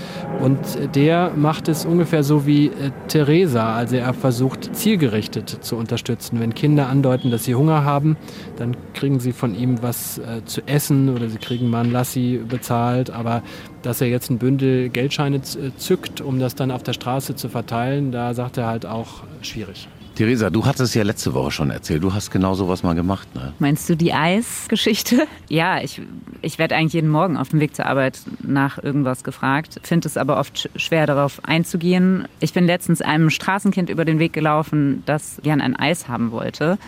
und 0.40 0.58
der 0.94 1.32
macht 1.36 1.68
es 1.68 1.84
ungefähr 1.84 2.24
so 2.24 2.46
wie 2.46 2.68
äh, 2.68 2.90
Theresa, 3.08 3.74
also 3.74 3.96
er 3.96 4.14
versucht 4.14 4.74
zielgerichtet 4.74 5.58
zu 5.60 5.76
unterstützen. 5.76 6.40
Wenn 6.40 6.54
Kinder 6.54 6.88
andeuten, 6.88 7.30
dass 7.30 7.44
sie 7.44 7.54
Hunger 7.54 7.84
haben, 7.84 8.16
dann 8.56 8.74
kriegen 8.94 9.20
sie 9.20 9.32
von 9.32 9.54
ihm 9.54 9.82
was 9.82 10.18
äh, 10.18 10.44
zu 10.46 10.62
essen 10.66 11.10
oder 11.10 11.28
sie 11.28 11.38
kriegen 11.38 11.68
mal 11.68 11.84
ein 11.84 11.92
Lassi 11.92 12.40
bezahlt. 12.48 13.10
Aber 13.10 13.42
dass 13.82 14.00
er 14.00 14.08
jetzt 14.08 14.30
ein 14.30 14.38
Bündel 14.38 14.88
Geldscheine 14.88 15.36
äh, 15.36 15.70
zückt, 15.76 16.20
um 16.20 16.38
das 16.38 16.54
dann 16.54 16.70
auf 16.70 16.82
der 16.82 16.92
Straße 16.92 17.36
zu 17.36 17.48
verteilen, 17.48 18.12
da 18.12 18.34
sagt 18.34 18.56
er 18.56 18.66
halt 18.66 18.86
auch 18.86 19.22
schwierig. 19.42 19.88
Theresa, 20.16 20.50
du 20.50 20.66
hattest 20.66 20.94
ja 20.94 21.02
letzte 21.02 21.32
Woche 21.32 21.50
schon 21.50 21.70
erzählt, 21.70 22.02
du 22.02 22.12
hast 22.12 22.30
genau 22.30 22.52
sowas 22.54 22.82
mal 22.82 22.94
gemacht, 22.94 23.34
ne? 23.34 23.54
Meinst 23.58 23.88
du 23.88 23.96
die 23.96 24.12
Eisgeschichte? 24.12 25.26
Ja, 25.48 25.80
ich, 25.82 26.00
ich 26.42 26.58
werde 26.58 26.76
eigentlich 26.76 26.92
jeden 26.92 27.08
Morgen 27.08 27.36
auf 27.36 27.48
dem 27.48 27.58
Weg 27.58 27.74
zur 27.74 27.86
Arbeit 27.86 28.20
nach 28.42 28.78
irgendwas 28.78 29.24
gefragt, 29.24 29.80
finde 29.82 30.06
es 30.06 30.16
aber 30.16 30.38
oft 30.38 30.70
schwer 30.76 31.06
darauf 31.06 31.40
einzugehen. 31.44 32.28
Ich 32.38 32.52
bin 32.52 32.66
letztens 32.66 33.02
einem 33.02 33.30
Straßenkind 33.30 33.90
über 33.90 34.04
den 34.04 34.18
Weg 34.20 34.32
gelaufen, 34.32 35.02
das 35.06 35.40
gern 35.42 35.60
ein 35.60 35.74
Eis 35.74 36.06
haben 36.06 36.30
wollte 36.30 36.78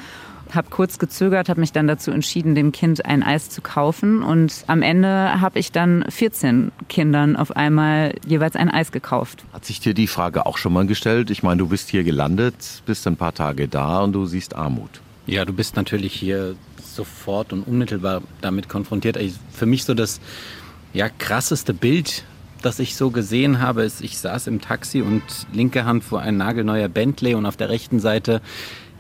habe 0.54 0.68
kurz 0.70 0.98
gezögert, 0.98 1.48
habe 1.48 1.60
mich 1.60 1.72
dann 1.72 1.86
dazu 1.86 2.10
entschieden, 2.10 2.54
dem 2.54 2.72
Kind 2.72 3.04
ein 3.04 3.22
Eis 3.22 3.50
zu 3.50 3.62
kaufen. 3.62 4.22
Und 4.22 4.64
am 4.66 4.82
Ende 4.82 5.40
habe 5.40 5.58
ich 5.58 5.72
dann 5.72 6.04
14 6.08 6.72
Kindern 6.88 7.36
auf 7.36 7.56
einmal 7.56 8.14
jeweils 8.26 8.56
ein 8.56 8.70
Eis 8.70 8.92
gekauft. 8.92 9.44
Hat 9.52 9.64
sich 9.64 9.80
dir 9.80 9.94
die 9.94 10.06
Frage 10.06 10.46
auch 10.46 10.58
schon 10.58 10.72
mal 10.72 10.86
gestellt? 10.86 11.30
Ich 11.30 11.42
meine, 11.42 11.58
du 11.58 11.68
bist 11.68 11.88
hier 11.88 12.04
gelandet, 12.04 12.82
bist 12.86 13.06
ein 13.06 13.16
paar 13.16 13.34
Tage 13.34 13.68
da 13.68 14.00
und 14.00 14.12
du 14.12 14.26
siehst 14.26 14.54
Armut. 14.54 15.00
Ja, 15.26 15.44
du 15.44 15.52
bist 15.52 15.76
natürlich 15.76 16.14
hier 16.14 16.56
sofort 16.82 17.52
und 17.52 17.62
unmittelbar 17.62 18.22
damit 18.40 18.68
konfrontiert. 18.68 19.18
Für 19.52 19.66
mich 19.66 19.84
so 19.84 19.94
das 19.94 20.20
ja, 20.92 21.08
krasseste 21.08 21.74
Bild, 21.74 22.24
das 22.60 22.78
ich 22.78 22.96
so 22.96 23.10
gesehen 23.10 23.60
habe, 23.60 23.82
ist, 23.82 24.02
ich 24.02 24.18
saß 24.18 24.46
im 24.46 24.60
Taxi 24.60 25.00
und 25.00 25.22
linke 25.52 25.84
Hand 25.84 26.04
vor 26.04 26.20
ein 26.20 26.36
nagelneuer 26.36 26.88
Bentley 26.88 27.34
und 27.34 27.46
auf 27.46 27.56
der 27.56 27.68
rechten 27.68 27.98
Seite 27.98 28.40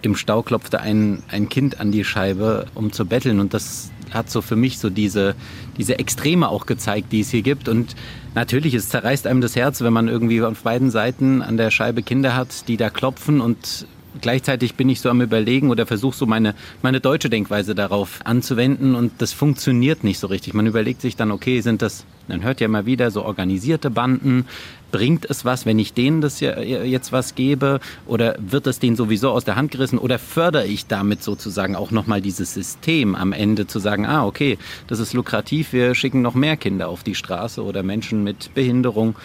im 0.06 0.16
Stau 0.16 0.42
klopfte 0.42 0.80
ein, 0.80 1.22
ein 1.28 1.48
Kind 1.48 1.80
an 1.80 1.92
die 1.92 2.04
Scheibe, 2.04 2.66
um 2.74 2.92
zu 2.92 3.06
betteln. 3.06 3.40
Und 3.40 3.54
das 3.54 3.90
hat 4.10 4.30
so 4.30 4.42
für 4.42 4.56
mich 4.56 4.78
so 4.78 4.90
diese, 4.90 5.34
diese 5.78 5.98
Extreme 5.98 6.48
auch 6.48 6.66
gezeigt, 6.66 7.12
die 7.12 7.20
es 7.20 7.30
hier 7.30 7.42
gibt. 7.42 7.68
Und 7.68 7.94
natürlich, 8.34 8.74
es 8.74 8.88
zerreißt 8.88 9.26
einem 9.26 9.40
das 9.40 9.56
Herz, 9.56 9.80
wenn 9.80 9.92
man 9.92 10.08
irgendwie 10.08 10.42
auf 10.42 10.62
beiden 10.62 10.90
Seiten 10.90 11.42
an 11.42 11.56
der 11.56 11.70
Scheibe 11.70 12.02
Kinder 12.02 12.36
hat, 12.36 12.68
die 12.68 12.76
da 12.76 12.90
klopfen 12.90 13.40
und 13.40 13.86
gleichzeitig 14.20 14.74
bin 14.74 14.88
ich 14.88 15.00
so 15.00 15.08
am 15.08 15.20
Überlegen 15.20 15.70
oder 15.70 15.86
versuche 15.86 16.16
so 16.16 16.26
meine, 16.26 16.54
meine 16.82 17.00
deutsche 17.00 17.30
Denkweise 17.30 17.74
darauf 17.74 18.20
anzuwenden 18.24 18.94
und 18.94 19.12
das 19.18 19.32
funktioniert 19.32 20.04
nicht 20.04 20.18
so 20.18 20.26
richtig. 20.26 20.54
Man 20.54 20.66
überlegt 20.66 21.00
sich 21.00 21.16
dann, 21.16 21.30
okay, 21.30 21.60
sind 21.60 21.82
das, 21.82 22.04
man 22.28 22.42
hört 22.42 22.60
ja 22.60 22.66
immer 22.66 22.86
wieder 22.86 23.10
so 23.10 23.24
organisierte 23.24 23.90
Banden, 23.90 24.46
bringt 24.90 25.28
es 25.28 25.44
was, 25.44 25.66
wenn 25.66 25.78
ich 25.78 25.94
denen 25.94 26.20
das 26.20 26.40
jetzt 26.40 27.12
was 27.12 27.34
gebe? 27.34 27.80
Oder 28.06 28.36
wird 28.38 28.66
es 28.66 28.78
denen 28.78 28.94
sowieso 28.94 29.30
aus 29.30 29.44
der 29.44 29.56
Hand 29.56 29.70
gerissen? 29.70 29.98
Oder 29.98 30.18
fördere 30.18 30.66
ich 30.66 30.86
damit 30.86 31.22
sozusagen 31.22 31.74
auch 31.74 31.90
nochmal 31.90 32.20
dieses 32.20 32.54
System 32.54 33.14
am 33.14 33.32
Ende 33.32 33.66
zu 33.66 33.78
sagen, 33.78 34.06
ah, 34.06 34.26
okay, 34.26 34.58
das 34.86 35.00
ist 35.00 35.14
lukrativ, 35.14 35.72
wir 35.72 35.94
schicken 35.94 36.22
noch 36.22 36.34
mehr 36.34 36.56
Kinder 36.56 36.88
auf 36.88 37.02
die 37.02 37.14
Straße 37.14 37.64
oder 37.64 37.82
Menschen 37.82 38.22
mit 38.22 38.54
Behinderung 38.54 39.16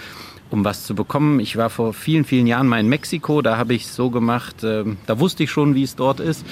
um 0.49 0.63
was 0.63 0.85
zu 0.85 0.95
bekommen. 0.95 1.41
Ich 1.41 1.57
war 1.57 1.69
vor 1.69 1.93
vielen, 1.93 2.23
vielen 2.23 2.47
Jahren 2.47 2.67
mal 2.67 2.79
in 2.79 2.87
Mexiko, 2.87 3.41
da 3.41 3.57
habe 3.57 3.73
ich 3.73 3.87
so 3.87 4.09
gemacht, 4.09 4.63
äh, 4.63 4.85
da 5.05 5.19
wusste 5.19 5.43
ich 5.43 5.51
schon, 5.51 5.75
wie 5.75 5.83
es 5.83 5.97
dort 5.97 6.21
ist 6.21 6.45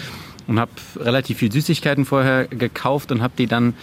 und 0.48 0.60
habe 0.60 0.72
relativ 0.98 1.38
viel 1.40 1.52
Süßigkeiten 1.52 2.06
vorher 2.06 2.46
gekauft 2.48 3.12
und 3.12 3.22
habe 3.22 3.34
die 3.38 3.48
dann 3.48 3.74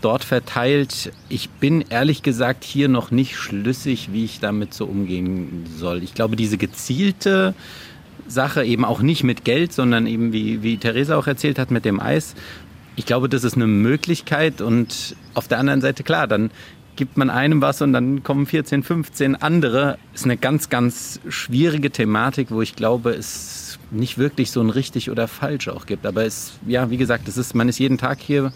dort 0.00 0.24
verteilt. 0.24 1.12
Ich 1.28 1.50
bin 1.50 1.84
ehrlich 1.88 2.22
gesagt 2.22 2.64
hier 2.64 2.88
noch 2.88 3.10
nicht 3.10 3.36
schlüssig, 3.36 4.10
wie 4.12 4.24
ich 4.24 4.40
damit 4.40 4.74
so 4.74 4.84
umgehen 4.84 5.66
soll. 5.76 6.02
Ich 6.02 6.14
glaube, 6.14 6.36
diese 6.36 6.58
gezielte 6.58 7.54
Sache 8.26 8.64
eben 8.64 8.84
auch 8.84 9.00
nicht 9.00 9.24
mit 9.24 9.44
Geld, 9.44 9.72
sondern 9.72 10.06
eben 10.06 10.32
wie, 10.32 10.62
wie 10.62 10.76
Theresa 10.76 11.16
auch 11.16 11.26
erzählt 11.26 11.58
hat 11.58 11.70
mit 11.70 11.84
dem 11.84 12.00
Eis. 12.00 12.34
Ich 12.96 13.06
glaube, 13.06 13.28
das 13.28 13.44
ist 13.44 13.54
eine 13.54 13.66
Möglichkeit 13.66 14.60
und 14.60 15.16
auf 15.34 15.48
der 15.48 15.58
anderen 15.58 15.80
Seite 15.80 16.02
klar, 16.02 16.26
dann 16.26 16.50
gibt 16.96 17.16
man 17.16 17.30
einem 17.30 17.62
was 17.62 17.80
und 17.80 17.92
dann 17.92 18.24
kommen 18.24 18.44
14, 18.44 18.82
15 18.82 19.36
andere. 19.36 19.98
Ist 20.14 20.24
eine 20.24 20.36
ganz, 20.36 20.68
ganz 20.68 21.20
schwierige 21.28 21.92
Thematik, 21.92 22.50
wo 22.50 22.60
ich 22.60 22.74
glaube, 22.74 23.10
es 23.10 23.78
nicht 23.92 24.18
wirklich 24.18 24.50
so 24.50 24.60
ein 24.60 24.68
richtig 24.68 25.08
oder 25.08 25.28
falsch 25.28 25.68
auch 25.68 25.86
gibt. 25.86 26.06
Aber 26.06 26.24
es, 26.24 26.54
ja, 26.66 26.90
wie 26.90 26.96
gesagt, 26.96 27.28
es 27.28 27.36
ist, 27.36 27.54
man 27.54 27.68
ist 27.68 27.78
jeden 27.78 27.98
Tag 27.98 28.18
hier 28.18 28.52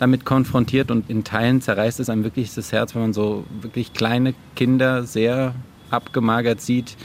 damit 0.00 0.24
konfrontiert 0.24 0.90
und 0.90 1.10
in 1.10 1.24
Teilen 1.24 1.60
zerreißt 1.60 2.00
es 2.00 2.08
einem 2.08 2.24
wirklich 2.24 2.54
das 2.54 2.72
Herz, 2.72 2.94
wenn 2.94 3.02
man 3.02 3.12
so 3.12 3.44
wirklich 3.60 3.92
kleine 3.92 4.34
Kinder 4.56 5.04
sehr 5.04 5.54
abgemagert 5.90 6.60
sieht, 6.60 6.96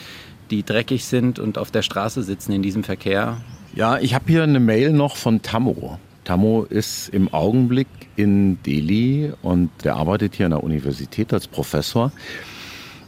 die 0.50 0.64
dreckig 0.64 1.06
sind 1.06 1.38
und 1.38 1.58
auf 1.58 1.72
der 1.72 1.82
Straße 1.82 2.24
sitzen 2.24 2.54
in 2.54 2.64
diesem 2.64 2.84
Verkehr. 2.84 3.38
Ja, 3.76 4.00
ich 4.00 4.16
habe 4.16 4.26
hier 4.28 4.44
eine 4.44 4.62
Mail 4.62 4.94
noch 4.94 5.18
von 5.18 5.42
Tammo. 5.42 6.00
Tammo 6.24 6.64
ist 6.64 7.10
im 7.10 7.34
Augenblick 7.34 7.88
in 8.16 8.64
Delhi 8.64 9.34
und 9.42 9.70
der 9.84 9.96
arbeitet 9.96 10.36
hier 10.36 10.46
an 10.46 10.52
der 10.52 10.64
Universität 10.64 11.34
als 11.34 11.48
Professor. 11.48 12.14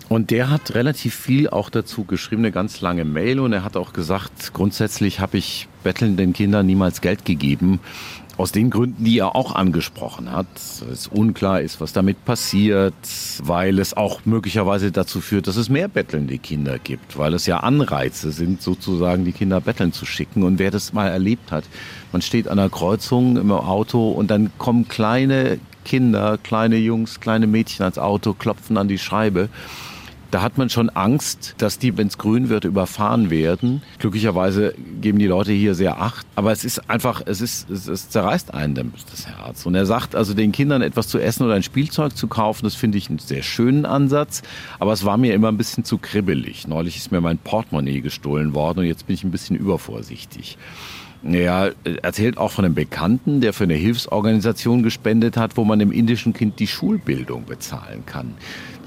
Und 0.10 0.32
der 0.32 0.50
hat 0.50 0.73
relativ 0.73 1.15
viel 1.15 1.50
auch 1.50 1.69
dazu 1.69 2.04
geschrieben, 2.04 2.43
eine 2.43 2.52
ganz 2.52 2.80
lange 2.82 3.04
Mail. 3.04 3.39
Und 3.39 3.54
er 3.54 3.63
hat 3.63 3.76
auch 3.76 3.91
gesagt, 3.91 4.54
grundsätzlich 4.54 5.19
habe 5.19 5.38
ich 5.38 5.67
bettelnden 5.84 6.34
Kindern 6.34 6.65
niemals 6.65 7.02
Geld 7.02 7.26
gegeben. 7.26 7.80
Aus 8.38 8.52
den 8.52 8.69
Gründen, 8.69 9.04
die 9.04 9.17
er 9.17 9.36
auch 9.36 9.56
angesprochen 9.56 10.32
hat. 10.32 10.45
Es 10.91 11.08
unklar 11.08 11.62
ist, 11.62 11.82
was 11.82 11.91
damit 11.91 12.23
passiert, 12.23 12.93
weil 13.41 13.80
es 13.80 13.97
auch 13.97 14.26
möglicherweise 14.26 14.91
dazu 14.91 15.21
führt, 15.21 15.47
dass 15.47 15.56
es 15.56 15.69
mehr 15.69 15.88
bettelnde 15.88 16.38
Kinder 16.38 16.78
gibt, 16.78 17.17
weil 17.17 17.34
es 17.34 17.47
ja 17.47 17.62
Anreize 17.62 18.32
sind, 18.32 18.62
sozusagen 18.62 19.26
die 19.26 19.32
Kinder 19.32 19.60
betteln 19.60 19.91
zu 19.91 20.06
schicken. 20.06 20.43
Und 20.43 20.60
wer 20.60 20.69
das 20.69 20.93
mal 20.93 21.08
erlebt 21.08 21.52
hat, 21.52 21.63
man 22.12 22.21
steht 22.21 22.47
an 22.47 22.60
einer 22.60 22.69
Kreuzung 22.69 23.38
im 23.38 23.52
Auto 23.52 24.12
und 24.12 24.30
dann 24.30 24.52
kommen 24.60 24.88
kleine 24.88 25.60
Kinder, 25.84 26.38
kleine 26.38 26.78
Jungs, 26.78 27.19
kleine 27.19 27.47
Mädchen 27.47 27.84
ans 27.84 27.97
Auto, 27.97 28.34
klopfen 28.34 28.78
an 28.78 28.88
die 28.88 29.00
Scheibe 29.00 29.50
da 30.31 30.41
hat 30.41 30.57
man 30.57 30.69
schon 30.69 30.89
Angst, 30.89 31.55
dass 31.57 31.79
die, 31.79 31.97
wenn 31.97 32.07
es 32.07 32.17
grün 32.17 32.49
wird, 32.49 32.65
überfahren 32.65 33.29
werden. 33.29 33.81
Glücklicherweise 33.99 34.73
geben 35.01 35.19
die 35.19 35.27
Leute 35.27 35.51
hier 35.51 35.75
sehr 35.75 36.01
Acht. 36.01 36.27
Aber 36.35 36.51
es 36.51 36.65
ist 36.65 36.89
einfach, 36.89 37.21
es 37.25 37.41
ist, 37.41 37.69
es, 37.69 37.87
es 37.87 38.09
zerreißt 38.09 38.53
einen 38.53 38.93
das 39.09 39.27
Herz. 39.27 39.65
Und 39.65 39.75
er 39.75 39.85
sagt 39.85 40.15
also 40.15 40.33
den 40.33 40.51
Kindern 40.51 40.81
etwas 40.81 41.07
zu 41.07 41.19
essen 41.19 41.43
oder 41.43 41.55
ein 41.55 41.63
Spielzeug 41.63 42.15
zu 42.15 42.27
kaufen, 42.27 42.65
das 42.65 42.75
finde 42.75 42.97
ich 42.97 43.09
einen 43.09 43.19
sehr 43.19 43.41
schönen 43.41 43.85
Ansatz. 43.85 44.43
Aber 44.79 44.93
es 44.93 45.05
war 45.05 45.17
mir 45.17 45.33
immer 45.33 45.47
ein 45.47 45.57
bisschen 45.57 45.85
zu 45.85 45.97
kribbelig. 45.97 46.67
Neulich 46.67 46.97
ist 46.97 47.11
mir 47.11 47.21
mein 47.21 47.37
Portemonnaie 47.37 48.01
gestohlen 48.01 48.53
worden 48.53 48.79
und 48.79 48.85
jetzt 48.85 49.07
bin 49.07 49.13
ich 49.13 49.23
ein 49.23 49.31
bisschen 49.31 49.55
übervorsichtig. 49.55 50.57
Er 51.23 51.73
erzählt 52.03 52.37
auch 52.37 52.51
von 52.51 52.65
einem 52.65 52.75
Bekannten, 52.75 53.41
der 53.41 53.53
für 53.53 53.63
eine 53.63 53.73
Hilfsorganisation 53.73 54.83
gespendet 54.83 55.35
hat, 55.35 55.57
wo 55.57 55.63
man 55.63 55.79
dem 55.79 55.91
indischen 55.91 56.33
Kind 56.33 56.59
die 56.59 56.67
Schulbildung 56.67 57.45
bezahlen 57.45 58.05
kann. 58.05 58.35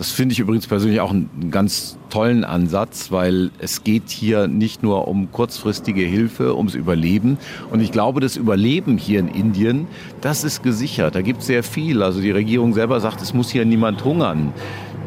Das 0.00 0.10
finde 0.10 0.32
ich 0.32 0.38
übrigens 0.38 0.66
persönlich 0.66 0.98
auch 1.02 1.10
einen 1.10 1.50
ganz 1.50 1.98
tollen 2.08 2.42
Ansatz, 2.42 3.12
weil 3.12 3.50
es 3.58 3.84
geht 3.84 4.08
hier 4.08 4.48
nicht 4.48 4.82
nur 4.82 5.06
um 5.06 5.30
kurzfristige 5.30 6.00
Hilfe, 6.00 6.56
ums 6.56 6.74
Überleben. 6.74 7.36
Und 7.70 7.80
ich 7.80 7.92
glaube, 7.92 8.20
das 8.20 8.38
Überleben 8.38 8.96
hier 8.96 9.20
in 9.20 9.28
Indien, 9.28 9.88
das 10.22 10.42
ist 10.42 10.62
gesichert. 10.62 11.16
Da 11.16 11.20
gibt 11.20 11.40
es 11.40 11.48
sehr 11.48 11.62
viel. 11.62 12.02
Also 12.02 12.22
die 12.22 12.30
Regierung 12.30 12.72
selber 12.72 12.98
sagt, 12.98 13.20
es 13.20 13.34
muss 13.34 13.50
hier 13.50 13.66
niemand 13.66 14.02
hungern. 14.02 14.54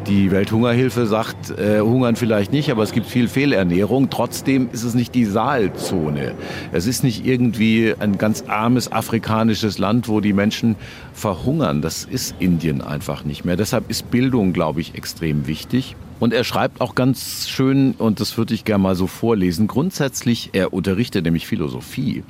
Die 0.06 0.30
Welthungerhilfe 0.30 1.06
sagt, 1.06 1.50
äh, 1.58 1.80
hungern 1.80 2.14
vielleicht 2.16 2.52
nicht, 2.52 2.70
aber 2.70 2.82
es 2.82 2.92
gibt 2.92 3.06
viel 3.06 3.26
Fehlernährung. 3.26 4.10
Trotzdem 4.10 4.68
ist 4.70 4.82
es 4.82 4.94
nicht 4.94 5.14
die 5.14 5.24
Saalzone. 5.24 6.34
Es 6.72 6.86
ist 6.86 7.04
nicht 7.04 7.24
irgendwie 7.24 7.94
ein 7.98 8.18
ganz 8.18 8.44
armes 8.46 8.92
afrikanisches 8.92 9.78
Land, 9.78 10.06
wo 10.06 10.20
die 10.20 10.34
Menschen 10.34 10.76
verhungern. 11.14 11.80
Das 11.80 12.04
ist 12.04 12.34
Indien 12.38 12.82
einfach 12.82 13.24
nicht 13.24 13.46
mehr. 13.46 13.56
Deshalb 13.56 13.88
ist 13.88 14.10
Bildung, 14.10 14.52
glaube 14.52 14.82
ich, 14.82 14.94
extrem 14.94 15.46
wichtig. 15.46 15.96
Und 16.20 16.34
er 16.34 16.44
schreibt 16.44 16.82
auch 16.82 16.94
ganz 16.94 17.48
schön, 17.48 17.92
und 17.96 18.20
das 18.20 18.36
würde 18.36 18.52
ich 18.52 18.64
gerne 18.64 18.82
mal 18.82 18.94
so 18.94 19.06
vorlesen, 19.06 19.66
grundsätzlich, 19.66 20.50
er 20.52 20.72
unterrichtet 20.74 21.24
nämlich 21.24 21.46
Philosophie. 21.46 22.24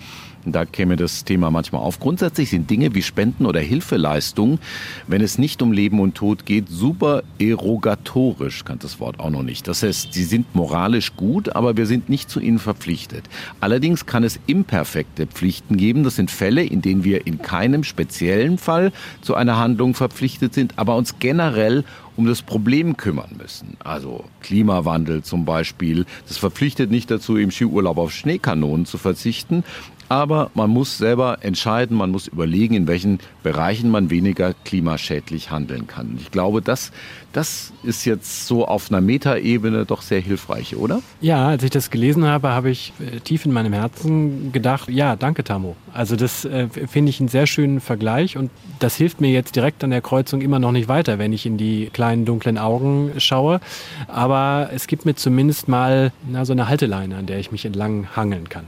Da 0.53 0.65
käme 0.65 0.97
das 0.97 1.25
Thema 1.25 1.51
manchmal 1.51 1.83
auf. 1.83 2.01
Grundsätzlich 2.01 2.51
sind 2.51 2.69
Dinge 2.71 2.95
wie 2.95 3.03
Spenden 3.03 3.47
oder 3.47 3.61
Hilfeleistungen, 3.61 4.59
wenn 5.07 5.23
es 5.23 5.39
nicht 5.39 5.63
um 5.63 5.73
Leben 5.73 6.01
und 6.01 6.15
Tod 6.15 6.47
geht, 6.47 6.69
super 6.69 7.23
erogatorisch, 7.39 8.65
kann 8.65 8.79
das 8.79 9.01
Wort 9.01 9.21
auch 9.21 9.31
noch 9.31 9.43
nicht. 9.43 9.67
Das 9.69 9.83
heißt, 9.83 10.13
sie 10.13 10.25
sind 10.25 10.55
moralisch 10.55 11.17
gut, 11.17 11.55
aber 11.55 11.77
wir 11.77 11.87
sind 11.87 12.09
nicht 12.09 12.31
zu 12.31 12.41
ihnen 12.41 12.59
verpflichtet. 12.59 13.25
Allerdings 13.61 14.07
kann 14.07 14.25
es 14.25 14.39
imperfekte 14.47 15.27
Pflichten 15.27 15.77
geben. 15.77 16.05
Das 16.05 16.17
sind 16.17 16.31
Fälle, 16.31 16.65
in 16.65 16.83
denen 16.83 17.05
wir 17.05 17.27
in 17.27 17.41
keinem 17.41 17.85
speziellen 17.85 18.59
Fall 18.59 18.93
zu 19.23 19.35
einer 19.35 19.57
Handlung 19.57 19.95
verpflichtet 19.95 20.55
sind, 20.55 20.79
aber 20.79 20.97
uns 20.97 21.19
generell 21.19 21.85
um 22.17 22.27
das 22.27 22.43
Problem 22.43 22.97
kümmern 22.97 23.31
müssen. 23.39 23.77
Also 23.83 24.25
Klimawandel 24.41 25.23
zum 25.23 25.45
Beispiel. 25.45 26.07
Das 26.29 26.39
verpflichtet 26.39 26.91
nicht 26.91 27.11
dazu, 27.11 27.37
im 27.37 27.51
Skiurlaub 27.51 27.99
auf 27.99 28.13
Schneekanonen 28.13 28.87
zu 28.87 28.99
verzichten. 28.99 29.65
Aber 30.09 30.51
man 30.55 30.71
muss 30.71 30.99
selber 30.99 31.39
entscheiden, 31.41 31.97
man 31.97 32.11
muss 32.11 32.27
überlegen, 32.27 32.75
in 32.75 32.87
welchen 32.87 33.19
Bereichen 33.43 33.91
man 33.91 34.11
weniger 34.11 34.55
klimaschädlich 34.65 35.51
handeln 35.51 35.87
kann. 35.87 36.19
Ich 36.21 36.31
glaube, 36.31 36.63
das, 36.63 36.93
das 37.33 37.73
ist 37.83 38.05
jetzt 38.05 38.47
so 38.47 38.67
auf 38.67 38.91
einer 38.91 39.01
Metaebene 39.01 39.85
doch 39.87 40.03
sehr 40.03 40.21
hilfreich, 40.21 40.77
oder? 40.77 41.03
Ja, 41.21 41.49
als 41.49 41.63
ich 41.63 41.71
das 41.71 41.91
gelesen 41.91 42.25
habe, 42.25 42.51
habe 42.51 42.71
ich 42.71 42.93
äh, 43.01 43.21
tief 43.21 43.47
in 43.47 43.53
meinem 43.53 43.73
Herzen 43.73 44.53
gedacht, 44.53 44.89
ja, 44.89 45.17
danke 45.17 45.45
Tamo. 45.45 45.77
Also 45.93 46.17
das 46.17 46.45
äh, 46.45 46.69
finde 46.69 47.11
ich 47.11 47.21
einen 47.21 47.29
sehr 47.29 47.47
schönen 47.47 47.81
Vergleich 47.81 48.37
und 48.37 48.51
das 48.79 48.97
hilft 48.97 49.21
mir 49.21 49.31
jetzt 49.31 49.57
direkt 49.57 49.83
an 49.85 49.91
der 49.91 50.01
Kreuzung 50.01 50.41
immer 50.41 50.59
noch 50.59 50.73
nicht 50.73 50.89
weiter, 50.89 51.19
wenn 51.19 51.33
ich 51.33 51.47
in 51.47 51.57
die 51.57 51.91
kleinen 51.93 52.25
dunklen 52.25 52.59
Augen 52.59 53.13
schaue. 53.19 53.61
Aber 54.09 54.71
es 54.73 54.87
gibt 54.87 55.05
mir 55.05 55.15
zumindest 55.15 55.69
mal 55.69 56.13
na, 56.29 56.45
so 56.45 56.53
eine 56.53 56.69
Halteleine, 56.69 57.17
an 57.17 57.27
der 57.27 57.39
ich 57.39 57.53
mich 57.53 57.65
entlang 57.65 58.09
hangeln 58.15 58.49
kann. 58.49 58.67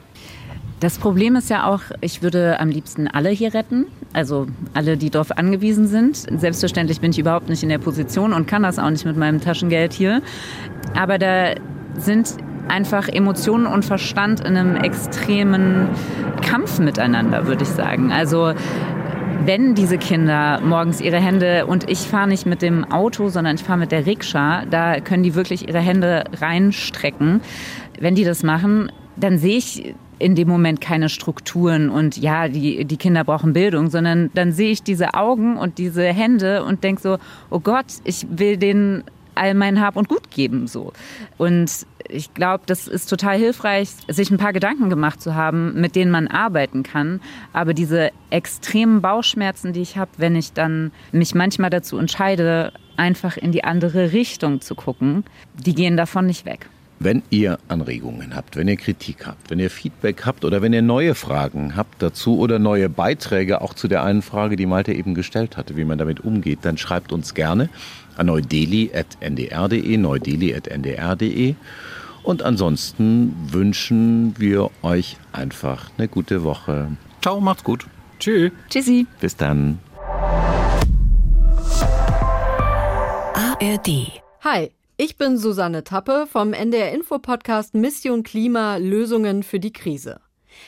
Das 0.78 0.98
Problem 0.98 1.36
ist 1.36 1.48
ja 1.48 1.66
auch, 1.66 1.80
ich 2.02 2.22
würde 2.22 2.60
am 2.60 2.68
liebsten 2.68 3.08
alle 3.08 3.30
hier 3.30 3.54
retten, 3.54 3.86
also 4.12 4.46
alle, 4.74 4.98
die 4.98 5.08
darauf 5.08 5.36
angewiesen 5.36 5.86
sind. 5.86 6.16
Selbstverständlich 6.16 7.00
bin 7.00 7.12
ich 7.12 7.18
überhaupt 7.18 7.48
nicht 7.48 7.62
in 7.62 7.70
der 7.70 7.78
Position 7.78 8.34
und 8.34 8.46
kann 8.46 8.62
das 8.62 8.78
auch 8.78 8.90
nicht 8.90 9.06
mit 9.06 9.16
meinem 9.16 9.40
Taschengeld 9.40 9.94
hier. 9.94 10.20
Aber 10.94 11.16
da 11.16 11.54
sind 11.96 12.36
einfach 12.68 13.08
Emotionen 13.08 13.66
und 13.66 13.86
Verstand 13.86 14.40
in 14.40 14.56
einem 14.56 14.76
extremen 14.76 15.88
Kampf 16.42 16.78
miteinander, 16.78 17.46
würde 17.46 17.62
ich 17.62 17.70
sagen. 17.70 18.12
Also 18.12 18.52
wenn 19.46 19.74
diese 19.74 19.96
Kinder 19.96 20.60
morgens 20.62 21.00
ihre 21.00 21.18
Hände 21.18 21.66
und 21.66 21.88
ich 21.88 22.00
fahre 22.00 22.28
nicht 22.28 22.44
mit 22.44 22.60
dem 22.60 22.84
Auto, 22.84 23.28
sondern 23.28 23.56
ich 23.56 23.62
fahre 23.62 23.78
mit 23.78 23.92
der 23.92 24.04
Rikscha, 24.04 24.64
da 24.66 25.00
können 25.00 25.22
die 25.22 25.34
wirklich 25.34 25.68
ihre 25.68 25.78
Hände 25.78 26.24
reinstrecken. 26.38 27.40
Wenn 27.98 28.14
die 28.14 28.24
das 28.24 28.42
machen, 28.42 28.90
dann 29.16 29.38
sehe 29.38 29.56
ich 29.56 29.94
in 30.18 30.34
dem 30.34 30.48
Moment 30.48 30.80
keine 30.80 31.08
Strukturen 31.08 31.90
und 31.90 32.16
ja, 32.16 32.48
die, 32.48 32.84
die 32.84 32.96
Kinder 32.96 33.24
brauchen 33.24 33.52
Bildung, 33.52 33.90
sondern 33.90 34.30
dann 34.34 34.52
sehe 34.52 34.70
ich 34.70 34.82
diese 34.82 35.14
Augen 35.14 35.56
und 35.56 35.78
diese 35.78 36.04
Hände 36.04 36.64
und 36.64 36.84
denke 36.84 37.02
so, 37.02 37.18
oh 37.50 37.60
Gott, 37.60 37.86
ich 38.04 38.26
will 38.30 38.56
denen 38.56 39.04
all 39.34 39.54
mein 39.54 39.80
Hab 39.80 39.96
und 39.96 40.08
Gut 40.08 40.30
geben 40.30 40.66
so. 40.66 40.92
Und 41.36 41.86
ich 42.08 42.34
glaube, 42.34 42.64
das 42.66 42.88
ist 42.88 43.08
total 43.08 43.36
hilfreich, 43.38 43.90
sich 44.08 44.30
ein 44.30 44.38
paar 44.38 44.52
Gedanken 44.52 44.88
gemacht 44.90 45.20
zu 45.20 45.34
haben, 45.34 45.78
mit 45.80 45.96
denen 45.96 46.10
man 46.10 46.28
arbeiten 46.28 46.82
kann. 46.82 47.20
Aber 47.52 47.74
diese 47.74 48.10
extremen 48.30 49.02
Bauchschmerzen, 49.02 49.72
die 49.72 49.82
ich 49.82 49.96
habe, 49.96 50.10
wenn 50.16 50.36
ich 50.36 50.52
dann 50.52 50.92
mich 51.12 51.34
manchmal 51.34 51.70
dazu 51.70 51.98
entscheide, 51.98 52.72
einfach 52.96 53.36
in 53.36 53.52
die 53.52 53.64
andere 53.64 54.12
Richtung 54.12 54.60
zu 54.60 54.74
gucken, 54.74 55.24
die 55.54 55.74
gehen 55.74 55.96
davon 55.96 56.26
nicht 56.26 56.46
weg. 56.46 56.68
Wenn 56.98 57.22
ihr 57.28 57.58
Anregungen 57.68 58.34
habt, 58.34 58.56
wenn 58.56 58.68
ihr 58.68 58.76
Kritik 58.76 59.26
habt, 59.26 59.50
wenn 59.50 59.58
ihr 59.58 59.70
Feedback 59.70 60.24
habt 60.24 60.44
oder 60.44 60.62
wenn 60.62 60.72
ihr 60.72 60.82
neue 60.82 61.14
Fragen 61.14 61.76
habt 61.76 62.02
dazu 62.02 62.38
oder 62.38 62.58
neue 62.58 62.88
Beiträge 62.88 63.60
auch 63.60 63.74
zu 63.74 63.86
der 63.86 64.02
einen 64.02 64.22
Frage, 64.22 64.56
die 64.56 64.66
Malte 64.66 64.94
eben 64.94 65.14
gestellt 65.14 65.56
hatte, 65.56 65.76
wie 65.76 65.84
man 65.84 65.98
damit 65.98 66.20
umgeht, 66.20 66.60
dann 66.62 66.78
schreibt 66.78 67.12
uns 67.12 67.34
gerne 67.34 67.68
an 68.16 68.26
neudeli.ndr.de, 68.26 69.96
neudeli.ndr.de. 69.96 71.54
Und 72.22 72.42
ansonsten 72.42 73.36
wünschen 73.50 74.34
wir 74.38 74.70
euch 74.82 75.16
einfach 75.32 75.90
eine 75.96 76.08
gute 76.08 76.42
Woche. 76.42 76.88
Ciao, 77.20 77.40
macht's 77.40 77.62
gut. 77.62 77.86
Tschüss. 78.18 78.50
Tschüssi. 78.70 79.06
Bis 79.20 79.36
dann. 79.36 79.78
ARD. 83.34 84.20
Hi. 84.42 84.75
Ich 84.98 85.18
bin 85.18 85.36
Susanne 85.36 85.84
Tappe 85.84 86.26
vom 86.26 86.54
NDR 86.54 86.90
Info 86.90 87.18
Podcast 87.18 87.74
Mission 87.74 88.22
Klima 88.22 88.78
Lösungen 88.78 89.42
für 89.42 89.60
die 89.60 89.74
Krise. 89.74 90.20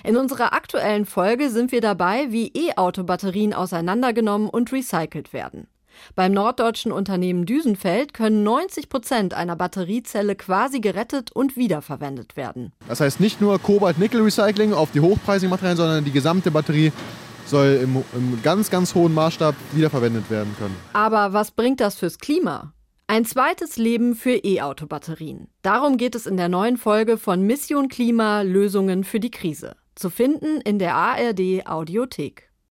In 0.05 0.19
unserer 0.19 0.53
aktuellen 0.53 1.07
Folge 1.07 1.49
sind 1.49 1.73
wir 1.73 1.81
dabei, 1.81 2.27
wie 2.29 2.53
E-Auto-Batterien 2.55 3.55
auseinandergenommen 3.55 4.51
und 4.51 4.71
recycelt 4.71 5.33
werden. 5.33 5.67
Beim 6.15 6.33
norddeutschen 6.33 6.93
Unternehmen 6.93 7.47
Düsenfeld 7.47 8.13
können 8.13 8.43
90 8.43 8.91
Prozent 8.91 9.33
einer 9.33 9.57
Batteriezelle 9.57 10.37
quasi 10.37 10.81
gerettet 10.81 11.33
und 11.33 11.57
wiederverwendet 11.57 12.37
werden. 12.37 12.75
Das 12.87 13.01
heißt 13.01 13.21
nicht 13.21 13.41
nur 13.41 13.59
Kobalt-Nickel-Recycling 13.59 14.75
auf 14.75 14.91
die 14.93 15.01
hochpreisigen 15.01 15.49
Materialien, 15.49 15.79
sondern 15.79 16.05
die 16.05 16.13
gesamte 16.13 16.51
Batterie 16.51 16.93
soll 17.47 17.81
im, 17.83 18.05
im 18.13 18.43
ganz, 18.43 18.69
ganz 18.69 18.95
hohen 18.95 19.15
Maßstab 19.15 19.55
wiederverwendet 19.73 20.31
werden 20.31 20.55
können. 20.59 20.77
Aber 20.93 21.33
was 21.33 21.51
bringt 21.51 21.81
das 21.81 21.97
fürs 21.97 22.19
Klima? 22.19 22.75
Ein 23.11 23.25
zweites 23.25 23.79
Leben 23.79 24.15
für 24.15 24.45
E-Auto-Batterien. 24.45 25.49
Darum 25.63 25.97
geht 25.97 26.15
es 26.15 26.27
in 26.27 26.37
der 26.37 26.51
neuen 26.51 26.77
Folge 26.77 27.17
von 27.17 27.41
Mission 27.41 27.89
Klima 27.89 28.43
Lösungen 28.43 29.03
für 29.03 29.19
die 29.19 29.31
Krise. 29.31 29.77
Zu 29.95 30.11
finden 30.11 30.61
in 30.61 30.79
der 30.79 30.95
ARD 30.95 31.67
Audiothek. 31.67 32.48